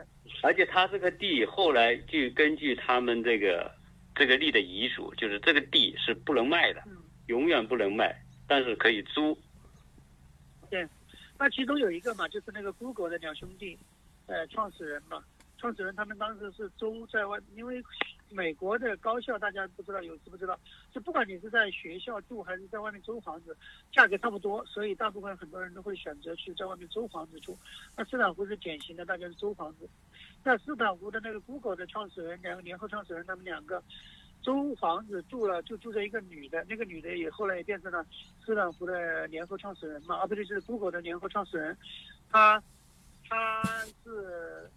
[0.45, 3.69] 而且他这个地后来就根据他们这个
[4.15, 6.81] 这个地的遗嘱，就是这个地是不能卖的，
[7.27, 8.17] 永远不能卖，
[8.47, 9.37] 但是可以租。
[10.71, 10.87] 对，
[11.37, 13.77] 那其中有一个嘛，就是那个 Google 的两兄弟，
[14.27, 15.21] 呃，创始人嘛，
[15.59, 17.83] 创始人他们当时是租在外，因为。
[18.29, 20.59] 美国的高校，大家不知道有知不知道？
[20.93, 23.57] 就不管你是在学校住还是在外面租房子，
[23.93, 27.57] 价格差不多，所以大部分很多人都会选择去在外面租房子住。
[27.97, 29.89] 那斯坦福是典型的，大家是租房子。
[30.43, 33.81] 那斯坦福的那个 Google 的创始人，两个联合创始人，他们两个
[34.43, 38.05] 租房子住了，就住着一个女的，那个女的也后来也变成了
[38.45, 41.79] 斯坦福的联合创始人嘛，啊不对，是 Google 的联合创始人。
[42.29, 42.61] 她
[43.29, 43.63] 她
[44.03, 44.69] 是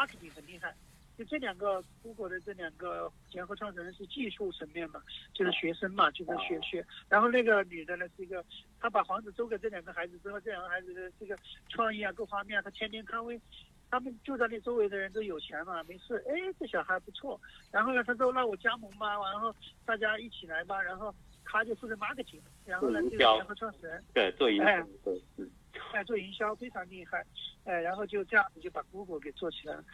[0.00, 0.74] marketing 很厉害。
[1.18, 5.02] 就这两个 Google 的这两个联合创始人是技术层面嘛，
[5.34, 6.86] 就是学生嘛，就是学学。
[7.10, 8.42] 然后那个女的呢是一个，
[8.80, 11.36] 她把房子租给这两个孩子之后，这两个孩子的这个
[11.68, 13.38] 创意啊各方面，她天天看为
[13.90, 16.24] 他们住在那周围的人都有钱嘛，没事。
[16.26, 17.38] 哎，这小孩不错。
[17.70, 20.80] 然后呢，他说让我加盟吧，然后大家一起来吧。
[20.80, 25.20] 然后他就负责 marketing，然后呢就联合创始人对做营销，对，
[25.92, 27.24] 哎做营销非常厉害，
[27.64, 29.84] 哎，然后就这样子就把 Google 给做起来了。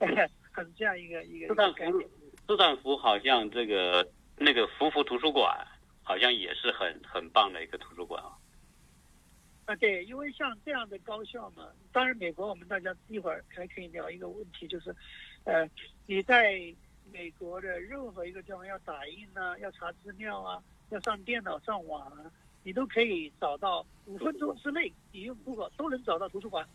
[0.00, 0.30] 哎。
[0.54, 1.48] 很这样一个一个。
[1.48, 2.00] 斯坦福，
[2.46, 5.66] 斯坦福好像这个那个福福图书馆，
[6.04, 8.38] 好像也是很很棒的一个图书馆啊。
[9.64, 14.94] 啊，对，因为像这样的高校嘛，当然美国我们大家一会儿还可以聊一个问题，就是，
[15.42, 15.68] 呃，
[16.06, 16.72] 你在
[17.10, 22.30] 美国的任何一个地方要打印啊，要查资料啊，要上电脑上网啊，
[22.64, 26.66] 你都可以找到五分钟之内，你用 Google 都能找到图书馆。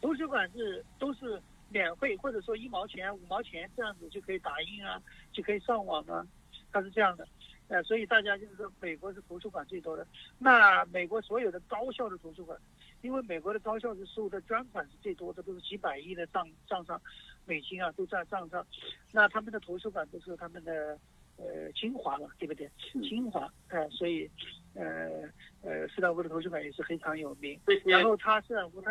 [0.00, 1.40] 图书馆是都是。
[1.70, 6.24] 免费或者说一毛钱、五毛钱这样子就可以打印啊，就可以上网啊，
[6.70, 7.26] 它是这样的，
[7.66, 10.06] 呃，所以大家就是说，美国是图书馆最多的。
[10.38, 12.56] 那美国所有的高校的图书馆，
[13.00, 17.00] 因为美国的高校是收的捐款是最多的，都是几百亿的账账上，
[17.44, 18.64] 美金啊都在账上，
[19.10, 20.96] 那他们的图书馆都是他们的
[21.36, 22.68] 呃精华嘛，对不对？
[23.08, 24.30] 精华，呃，所以
[24.74, 24.82] 呃
[25.62, 27.58] 呃，斯坦福的图书馆也是非常有名。
[27.84, 28.90] 然后他斯坦福他。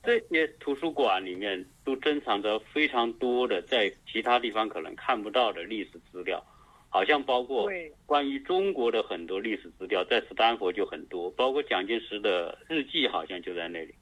[0.00, 6.42] 这些图书馆里面都珍藏着非常多的在其他地方可能看不到的历史资料，
[6.88, 7.68] 好像包括
[8.06, 13.94] 关于中国的很多历史资料，在斯坦福就很多，包括蒋介石的日记好像就在那里。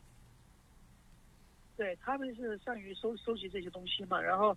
[1.78, 4.56] 对他们是善于收收集这些东西嘛，然后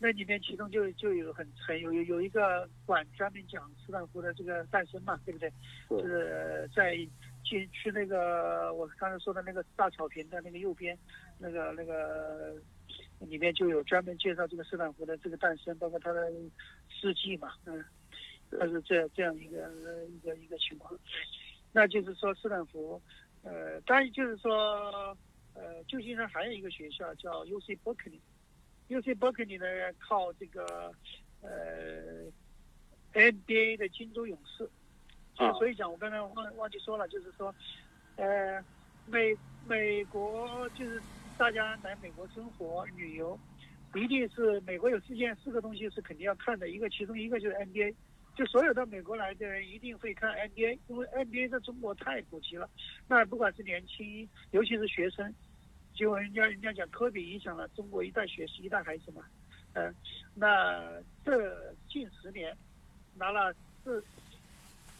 [0.00, 5.52] 那里面其中就就有很很有有有一个馆专门讲斯坦福的这个诞生嘛，对不对？
[5.88, 7.08] 就是在。
[7.42, 10.96] 进去那个我刚才说的那个大草坪的那个右边，
[11.38, 12.54] 那个那个
[13.18, 16.30] 里面就有专门介绍这个斯坦福的这个诞生，包括它的
[16.88, 17.82] 事迹嘛，嗯，
[18.50, 19.68] 它是这这样一个
[20.10, 20.96] 一个一个情况。
[21.72, 23.00] 那就是说斯坦福，
[23.42, 25.16] 呃，当然就是说，
[25.54, 28.20] 呃，旧金山还有一个学校叫 U C Berkeley，U
[29.02, 29.66] C Berkeley 呢
[29.98, 30.90] 靠这个
[31.42, 32.30] 呃
[33.12, 34.66] NBA 的金州勇士。
[35.58, 37.54] 所以讲，我刚才忘忘记说了，就是说，
[38.16, 38.62] 呃，
[39.06, 39.34] 美
[39.66, 41.00] 美国就是
[41.38, 43.38] 大家来美国生活旅游，
[43.94, 47.94] 一定是美国有四件四个东西是肯定要看的，一个其中一个就是 NBA，
[48.36, 52.68] 就所有到美国来的人一定会看 NBA，因为 NBA 在中国太普及了，
[53.08, 55.34] 那不管是年轻，尤其是学生，
[55.94, 59.24] 结果人家人家讲科比影响了中国一代学习一代孩子嘛，
[59.74, 59.94] 嗯，
[60.34, 62.56] 那这近十年
[63.14, 64.02] 拿了四。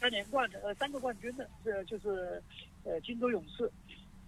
[0.01, 2.43] 三连冠的，呃，三个冠军的，这就是，
[2.85, 3.71] 呃，金州勇士，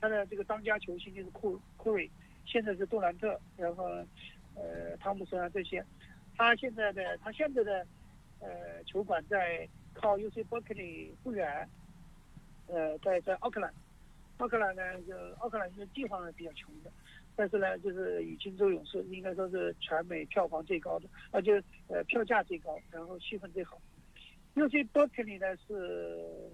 [0.03, 2.11] 他的这个当家球星就是库库瑞，
[2.45, 3.85] 现在是杜兰特，然后，
[4.55, 5.83] 呃，汤姆森啊这些，
[6.37, 7.87] 他现在的他现在的，
[8.41, 11.67] 呃，球馆在靠 U C Berkeley 不远，
[12.67, 13.73] 呃，在在奥克兰，
[14.39, 16.91] 奥克兰呢就奥克兰这个地方呢比较穷的，
[17.37, 23.81] 但是呢就是以金州勇士应该说是全美票房最高的，而且呃票价最高，然后气氛最好。
[24.55, 26.51] U C Berkeley 呢是，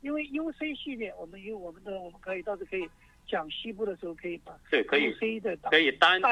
[0.00, 2.88] 因为 U C 系列，我们因为我们的，我们可以到时可以
[3.28, 6.28] 讲西部的时候可以把对可以 U C 的可以单独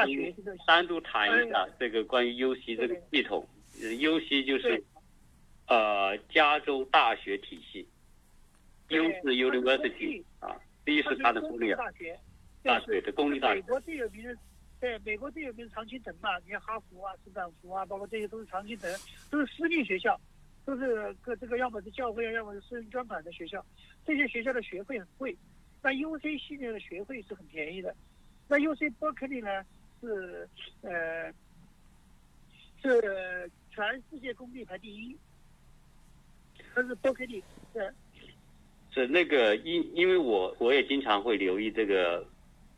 [0.65, 3.47] 单独谈一下这个关于 U C 这个系统
[3.99, 4.83] ，U C 就是
[5.67, 7.87] 呃加州大学体系
[8.87, 12.17] ，U 是 University 啊，B 是它的公立大学，
[12.63, 13.55] 啊对的公立大学。
[13.55, 14.37] 美国最有名的，
[14.79, 18.89] 对美国最有名的常青藤嘛，你看哈佛啊、斯坦福啊，包括这些都是常青藤，
[19.29, 20.17] 都是私立学校。
[20.65, 23.63] 都是个这个，要么是教会，要么是私人捐款的学校。
[24.03, 25.37] 这些学校的学费很贵，
[25.83, 27.95] 那 U C 系列的学费是很便宜的。
[28.47, 29.63] 那 U C Berkeley 呢
[30.01, 30.49] 是
[30.81, 31.31] 呃
[32.81, 35.15] 是全世界公立排第一，
[36.73, 37.93] 它是 Berkeley 是
[38.95, 42.25] 是那个因因为我我也经常会留意这个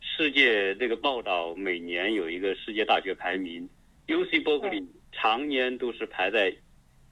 [0.02, 3.70] 世界这个报道，每年有一个世界大学排名
[4.08, 6.54] ，U C Berkeley 常年都是排在。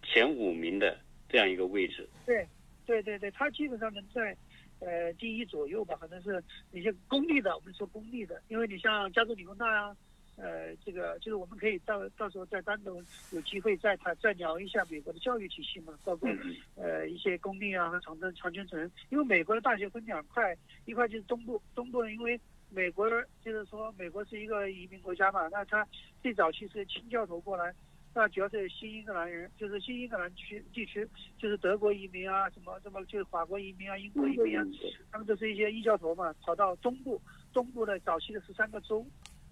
[0.08, 0.96] 前五名的
[1.28, 2.48] 这样一个位置，对，
[2.86, 4.38] 对对对，它基本上能在，
[4.80, 9.98] 呃，第一左右吧，可能是一些公立的，我们说公立的，因为你像加州理工大啊，
[10.38, 16.30] 呃，这个就是我们可以到到时候再单独有机会再谈再聊一下美国的教育体系嘛，包括
[16.76, 20.56] 呃一些公立啊和长城长春城，因为美国的大学分两块，
[20.86, 23.10] 一块就是东部，东部因为美国
[23.44, 25.88] 就是说美国是一个移民国家嘛，那它
[26.22, 27.74] 最早期是清教徒过来。
[28.18, 31.06] 那主要是新英格兰人，就是新英格兰区地区，
[31.38, 34.64] 就是德国移民啊，什么什么，就是法国移民啊，英国移民啊，
[35.12, 37.22] 他们都是一些异教徒嘛，跑到东部，
[37.52, 39.06] 东部的早期的十三个州，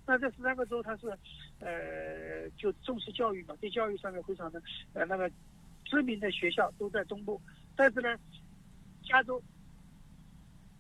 [0.06, 1.08] 那这十三个州它是，
[1.60, 4.62] 呃，就重视教育嘛，对教育上面非常的，
[4.94, 5.32] 呃，那个
[5.86, 7.40] 知名的学校都在东部，
[7.74, 8.18] 但是呢，
[9.02, 9.42] 加州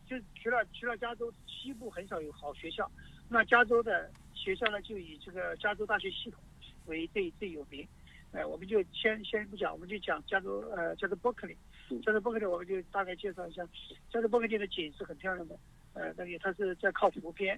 [0.05, 2.91] 就除了除了加州西部很少有好学校，
[3.29, 6.43] 那加州的学校呢就以这个加州大学系统
[6.87, 7.87] 为最最有名，
[8.33, 11.55] 呃，我们就先先不讲，我们就讲加州呃加州伯克利，
[12.03, 13.65] 加州伯克利我们就大概介绍一下，
[14.11, 15.57] 加州伯克利的景是很漂亮的，
[15.93, 17.57] 呃，那个它是在靠湖边，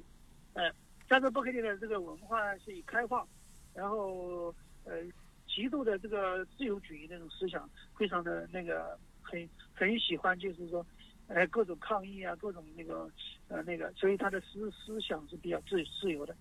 [0.53, 0.71] 呃。
[1.07, 3.27] 加州伯克利的这个文化是以开放，
[3.75, 4.53] 然后
[4.85, 5.03] 呃
[5.47, 10.83] 极度的这个自由主义那种思想，非常的那个很很喜欢，就是说，
[11.27, 13.07] 呃各种抗议啊，各种那个
[13.49, 16.35] 呃那个，所以他的思思想是比较自自由的。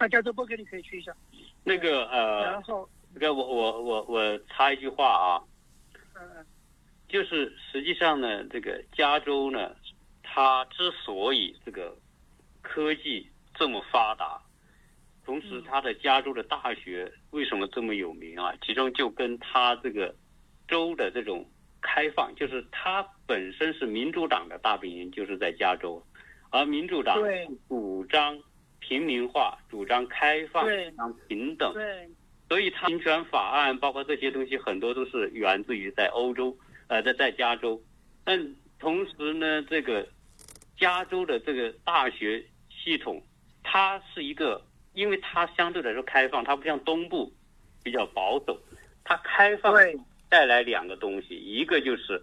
[0.00, 1.14] 那加州伯克利可以去一下。
[1.64, 5.44] 那个呃，然后那个我我我我插一句话啊，
[6.14, 6.46] 嗯
[7.08, 9.76] 就是实际上呢，这个加州呢，
[10.22, 11.94] 它之所以这个。
[12.68, 14.38] 科技这么发达，
[15.24, 18.52] 同时他的加州的大学为什么这么有名啊？
[18.60, 20.14] 其中就跟他这个
[20.68, 21.48] 州的这种
[21.80, 26.04] 开放，就是他本身是民主党的大本营，就是在加州，
[26.50, 27.18] 而民主党
[27.68, 28.38] 主张
[28.80, 32.10] 平民化，主张开放，主张平等，对，
[32.48, 36.54] 所以他民权法案包括这些东西很多都是源自于在欧洲，
[36.88, 37.80] 呃，在在加州，
[38.22, 40.06] 但同时呢，这个
[40.76, 42.44] 加州的这个大学。
[42.86, 43.20] 系统，
[43.64, 44.62] 它是一个，
[44.94, 47.32] 因为它相对来说开放，它不像东部
[47.82, 48.56] 比较保守，
[49.02, 49.74] 它开放
[50.28, 52.22] 带来两个东西，一个就是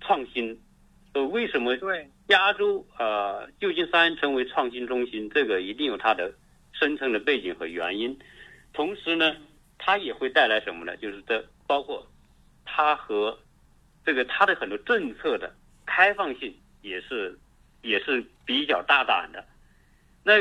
[0.00, 0.60] 创新。
[1.12, 1.76] 呃，为什么
[2.26, 5.30] 加州呃旧金山成为创新中心？
[5.30, 6.34] 这个一定有它的
[6.72, 8.18] 深层的背景和原因。
[8.72, 9.36] 同时呢，
[9.78, 10.96] 它也会带来什么呢？
[10.96, 12.04] 就是这包括
[12.64, 13.38] 它和
[14.04, 15.54] 这个它的很多政策的
[15.86, 17.38] 开放性也是
[17.82, 19.46] 也是比较大胆的。
[20.26, 20.38] 那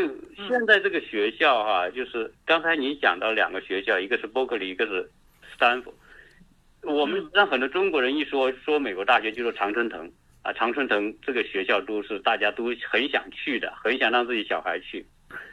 [0.48, 5.04] 现在这个学校哈，就是刚才您讲到两个学校，一个是伯克利，一个是
[5.42, 5.94] 斯坦福。
[6.84, 10.10] 我们让很多中国人一说说美国大学，就说常春藤
[10.42, 15.06] 啊，常春藤这个学校都是大家都很想去的，很想让自己小孩去。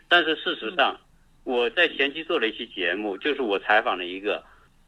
[0.08, 0.96] 但是事实上，
[1.42, 4.44] 我在前期做了一期节目，就是我采访了一个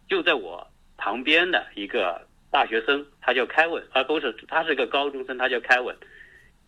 [0.08, 0.64] 就在我
[0.96, 5.96] 旁边的一个大学生，他叫凯文，啊不是他是个高中生，他叫凯文，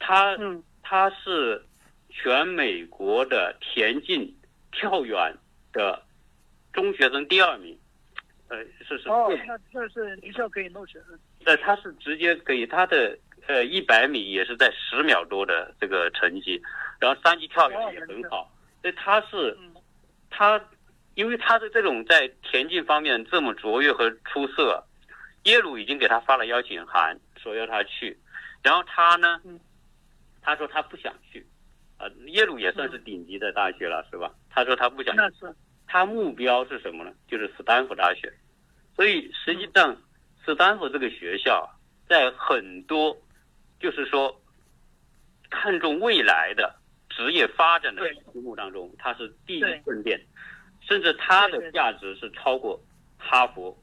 [0.00, 0.36] 他
[0.82, 1.62] 他是。
[2.14, 4.32] 全美国的田径
[4.72, 5.36] 跳远
[5.72, 6.00] 的
[6.72, 7.76] 中学生第二名，
[8.48, 8.56] 呃，
[8.86, 10.98] 是是哦，那那是名校可以录取。
[11.40, 16.62] 那他是直接可以，他的呃一百米也是在十秒多的这个成绩，
[17.00, 18.50] 然后三级跳远也很好。
[18.80, 19.56] 所以他是
[20.30, 20.60] 他，
[21.14, 24.82] 因为他的这种在田径方面这么卓越和出色，
[25.44, 28.16] 耶鲁已经给他发了邀请函，说要他去，
[28.62, 29.40] 然后他呢，
[30.40, 31.44] 他说他不想去。
[31.96, 34.32] 啊，耶鲁也算是顶级的大学了，是吧？
[34.50, 35.54] 他说他不想，那是
[35.86, 37.12] 他目标是什么呢？
[37.28, 38.32] 就是斯坦福大学。
[38.96, 39.96] 所以实际上，
[40.44, 41.68] 斯坦福这个学校
[42.08, 43.16] 在很多
[43.80, 44.40] 就是说
[45.50, 46.74] 看重未来的
[47.08, 50.20] 职业发展的题目当中，它是第一顺便，
[50.80, 52.80] 甚至它的价值是超过
[53.16, 53.76] 哈佛、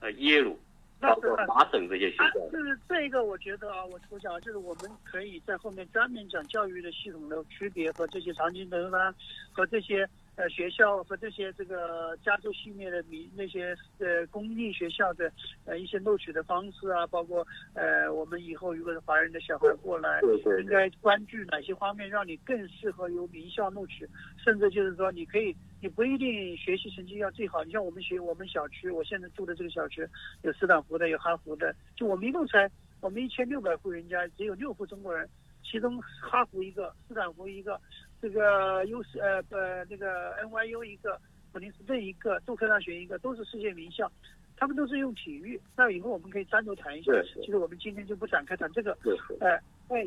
[0.00, 0.58] 呃耶鲁。
[0.98, 9.14] 包括麻省这些学校，就是这一个，我觉得啊，我我想就是我们可以在后面专门讲教育的系统的区别和这些常青藤啊，
[9.52, 15.30] 和这些呃学校和这些这个加州系列的民那些呃公立学校的
[15.64, 20.20] 呃一些录取的方式啊，包括呃我们以后如果是华人的小孩过来，
[20.60, 24.08] 应该关注哪些方面，让你更适合由名校录取，
[24.42, 25.56] 甚至就是说你可以。
[25.78, 30.04] 你不一定学习成绩要最好，你像我们学我们小区，我现在住的这个小区
[30.42, 32.68] 有斯坦福的，有哈佛的，就我们一共才
[33.00, 35.28] 我们一千六百户人家，只有六户中国人，
[35.62, 37.78] 其中哈佛一个，斯坦福一个，
[38.26, 41.16] 这个 U 呃呃那个 NYU 一个，
[41.52, 44.10] 普林斯顿一个，杜克大学一个，都是世界名校，
[44.56, 48.98] 他们都是用体育，那以后我们可以单独谈一下，其实我们今天就不展开谈这个，
[49.40, 50.04] 哎哎，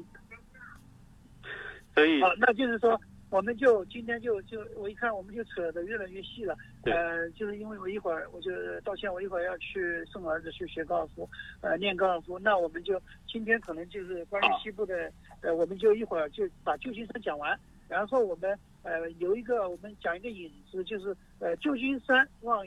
[1.95, 2.99] 所以好，那就是说。
[3.31, 8.49] 我们就今天就就我一看我们就扯得越来越细了，呃，就是因为我一会儿我就
[8.81, 11.29] 道歉，我一会儿要去送儿子去学高尔夫，
[11.61, 15.11] 呃，练高尔夫，那我们就今天可能就是关于西部的，
[15.41, 17.55] 呃，我们就一会儿就把旧金山讲完，
[17.89, 22.65] 然后我们呃有一个我们讲一个引子，就是呃旧金山往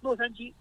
[0.00, 0.52] 洛杉矶，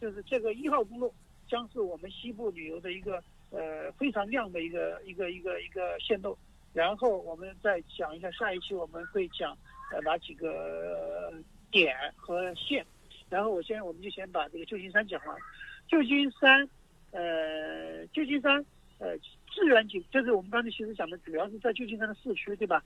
[0.00, 1.12] 就是这个一号公路
[1.48, 3.20] 将是我们西部旅游的一个
[3.50, 6.36] 呃非常亮的一个一个一个一个线路。
[6.72, 9.56] 然后我们再讲一下下一期我们会讲
[9.92, 11.32] 呃哪几个
[11.70, 12.86] 点和线，
[13.28, 15.36] 然后我先我们就先把这个旧金山讲完。
[15.88, 16.68] 旧金山，
[17.10, 18.64] 呃，旧金山，
[18.98, 19.18] 呃，
[19.52, 22.80] 自然景，就是我们刚才其实讲的主要是在旧金山的市区，对吧？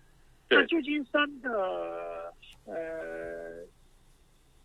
[0.49, 2.33] 那旧金山的
[2.67, 3.65] 呃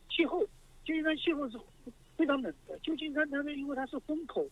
[0.09, 0.41] 气候，
[0.83, 1.57] 旧金山气候是
[2.17, 2.77] 非常冷的。
[2.83, 4.47] 旧金山它呢，因为它是风口，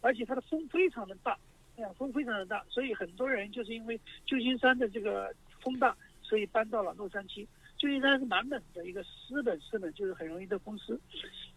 [0.00, 1.38] 而且它的风非常的大，
[1.76, 7.46] 哎呀，风非常的大，所以很多人就是因为旧金山的这个风大，所以搬到了洛杉矶。
[7.78, 10.98] 旧金山是蛮冷的一个湿冷湿冷，就是很容易得风湿。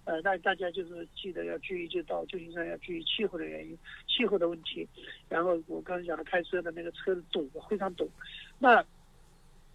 [0.03, 4.85] 呃，那大家就是记得要注意，就到旧金山要注意气候的原因，气候的问题。
[5.29, 8.09] 然后我刚才讲的开车的那个车堵，非常堵。
[8.57, 8.85] 那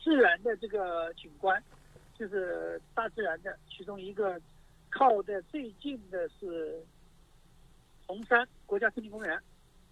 [0.05, 1.61] 自然的这个景观，
[2.15, 4.39] 就是大自然的，其中一个
[4.91, 6.85] 靠的最近的是
[8.07, 9.41] 红山国家森林公园。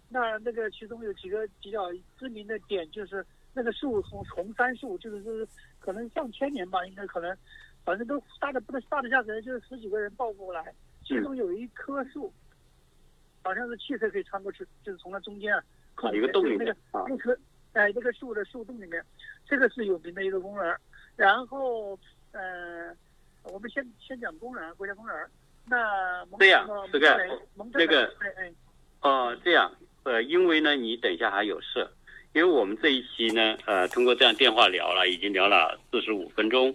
[0.09, 5.47] 那那个其中有几个比较知名的点，就是那个树红红杉树，就是就是
[5.79, 7.35] 可能上千年吧，应该可能，
[7.83, 10.71] 反正都大的不能大的下来，就是十几个人抱过来。
[11.03, 12.31] 其中有一棵树，
[13.43, 15.63] 好像是汽车可以穿过去，就是从那中间啊，
[15.95, 17.35] 啊，一个洞里那个面啊，那棵
[17.73, 19.03] 哎这个树的树洞里面，
[19.47, 20.79] 这个是有名的一个公园儿。
[21.15, 21.97] 然后
[22.31, 22.91] 呃，
[23.43, 25.15] 我们先先讲公园，国家公园。
[25.65, 28.13] 那蒙这样呃这个蒙特雷蒙特雷这个
[29.01, 29.71] 哦，这样，
[30.03, 31.87] 呃，因为呢，你等一下还有事，
[32.33, 36.73] 因为我们这一期呢，呃，通过这样电话聊了，已经聊了四十五分钟，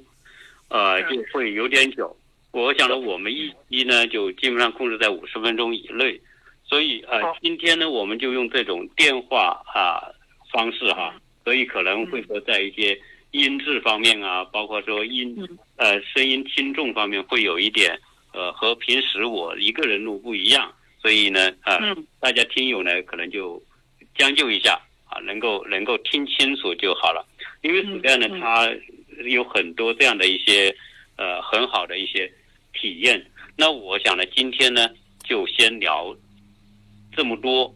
[0.68, 2.16] 呃，嗯就会有点久。
[2.51, 6.18] 我想呢，我们一期呢就基本上控制在五十分钟以内，
[6.64, 10.09] 所以呃，今天呢，我们就用这种电话啊
[10.51, 12.99] 方式哈，所以可能会说在一些
[13.30, 17.99] 音质方面啊，包括说音嗯呃声音听众方面会有一点
[18.32, 21.76] 呃和平时我一个人录不一样，所以呢呃。
[21.76, 23.62] 嗯大家听友呢可能就
[24.16, 24.78] 将就一下
[25.09, 27.24] 啊，能够能够听清楚就好了。
[27.62, 28.68] 因为嗯 Sky 呢，嗯它
[29.24, 30.74] 有很多这样的一些
[31.16, 32.30] 呃很好的一些
[32.72, 33.24] 体验。
[33.57, 34.88] 那我想呢，今天呢
[35.22, 36.14] 就先聊
[37.16, 37.72] 这么多，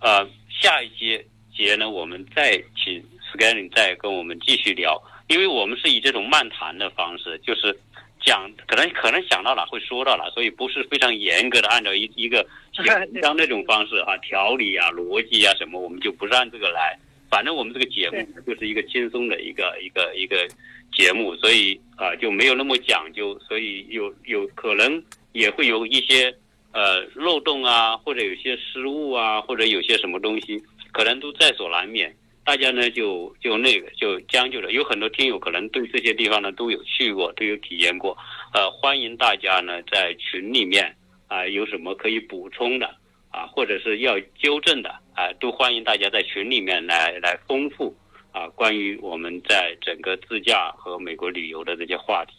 [0.00, 1.24] 呃，下一节
[1.56, 3.02] 节呢我们再请
[3.32, 7.76] Scanning 再跟我们继续聊，因为我们是以这种漫谈的方式，就是。
[8.18, 16.98] 讲可能可能想到了会说到了，所以不是非常严格的按照一一个写文章那种方式啊，条理啊、逻辑啊什么，我们就不是按这个来。
[17.30, 20.48] 反正我们这个节目就是一个轻松的一个一个一个
[20.92, 25.00] 节目，所以啊、就没有那么讲究，所以有有可能
[25.32, 26.34] 也会有一些
[26.72, 30.60] 呃漏洞啊，或者有些失误啊，或者有些什么东西，
[30.96, 32.16] 可能都在所难免。
[32.42, 38.16] 大家呢就就那个就将就了，有很多听友可能对这些地方呢都有去过，都有体验过。
[38.54, 40.96] 呃，欢迎大家呢在群里面
[41.28, 42.86] 啊、有什么可以补充的
[43.30, 47.94] 啊，或者是要纠正的啊，都欢迎大家在群里面来来丰富
[48.32, 52.35] 啊关于我们在整个自驾和美国旅游的这些话题，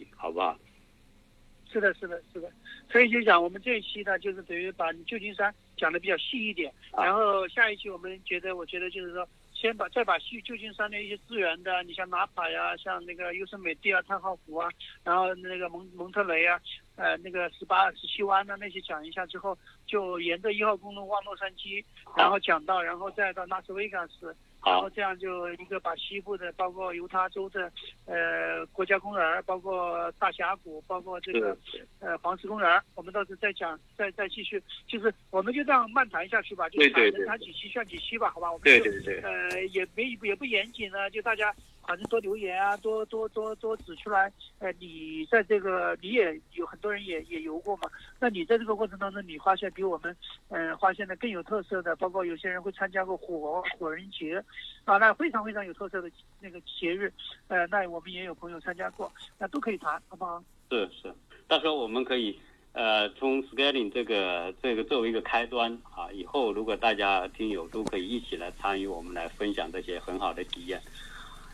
[1.77, 2.49] 是的，是的，是的。
[2.91, 14.69] 所以就讲我们这一期呢，就是等于把旧金山讲的比较细一点，啊然后下一期我们觉得，我觉得就是说，先把再把旧旧金山的一些资源的，你像纳帕呀，像那个优胜美地啊、太浩湖啊，
[15.03, 16.59] 然后那个蒙蒙特雷啊，
[16.95, 19.55] 呃，那个十八、十七湾的那些讲一下之后，
[19.85, 21.83] 就沿着一号公路往洛杉矶，
[22.15, 27.71] 然后讲到，然后再到拉斯维加斯，然后，这样就一个把西部的，包括犹他州的
[28.05, 31.57] 呃国家公园，包括大峡谷，包括这个
[31.99, 38.51] 呃黄石公园，我们到时候再讲，再再继续，就是我们就这样漫谈下去吧，就对对对谈谈几期算几期吧，好吧？
[38.51, 41.55] 我们就对对对，呃也没也不严谨呢，就大家
[41.87, 44.29] 反正多留言啊，多多多多指出来，
[44.59, 50.13] 呃，你在这个你也有很多人也也游过嘛，那你在这个过程当中，你发现比我们
[50.49, 54.43] 嗯、呃发现的更有特色的，包括有些人会参加过火火人节，
[54.83, 56.11] 啊，那非常非常有特色的
[56.41, 57.09] 那个节日，
[57.47, 60.43] 呃，那我们也有朋友参加过，那都可以谈，好不好？
[60.69, 61.13] 是是，
[61.47, 62.37] 到时候我们可以
[62.73, 70.81] 呃从 scaling 这个这个作为一个开端啊，以后如果大家听友都可以一起来参与，我们来分享这些很好的体验。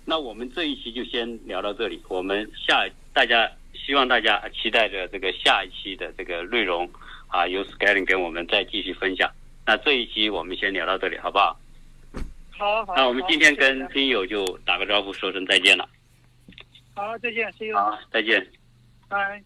[0.06, 6.90] 那我们这一期就先聊到这里，我们下大家希望大家期待着这个下一期的这个内容
[7.28, 9.32] 啊，由 scaling 跟我们再继续分享。
[9.66, 11.60] 那这一期我们先聊到这里，好不好？
[12.52, 12.94] 好好。
[12.96, 15.88] 那我们今天跟听友就打个招呼，说声再见了。
[16.96, 18.46] 好再见，see you，好，再见。
[19.08, 19.42] 拜。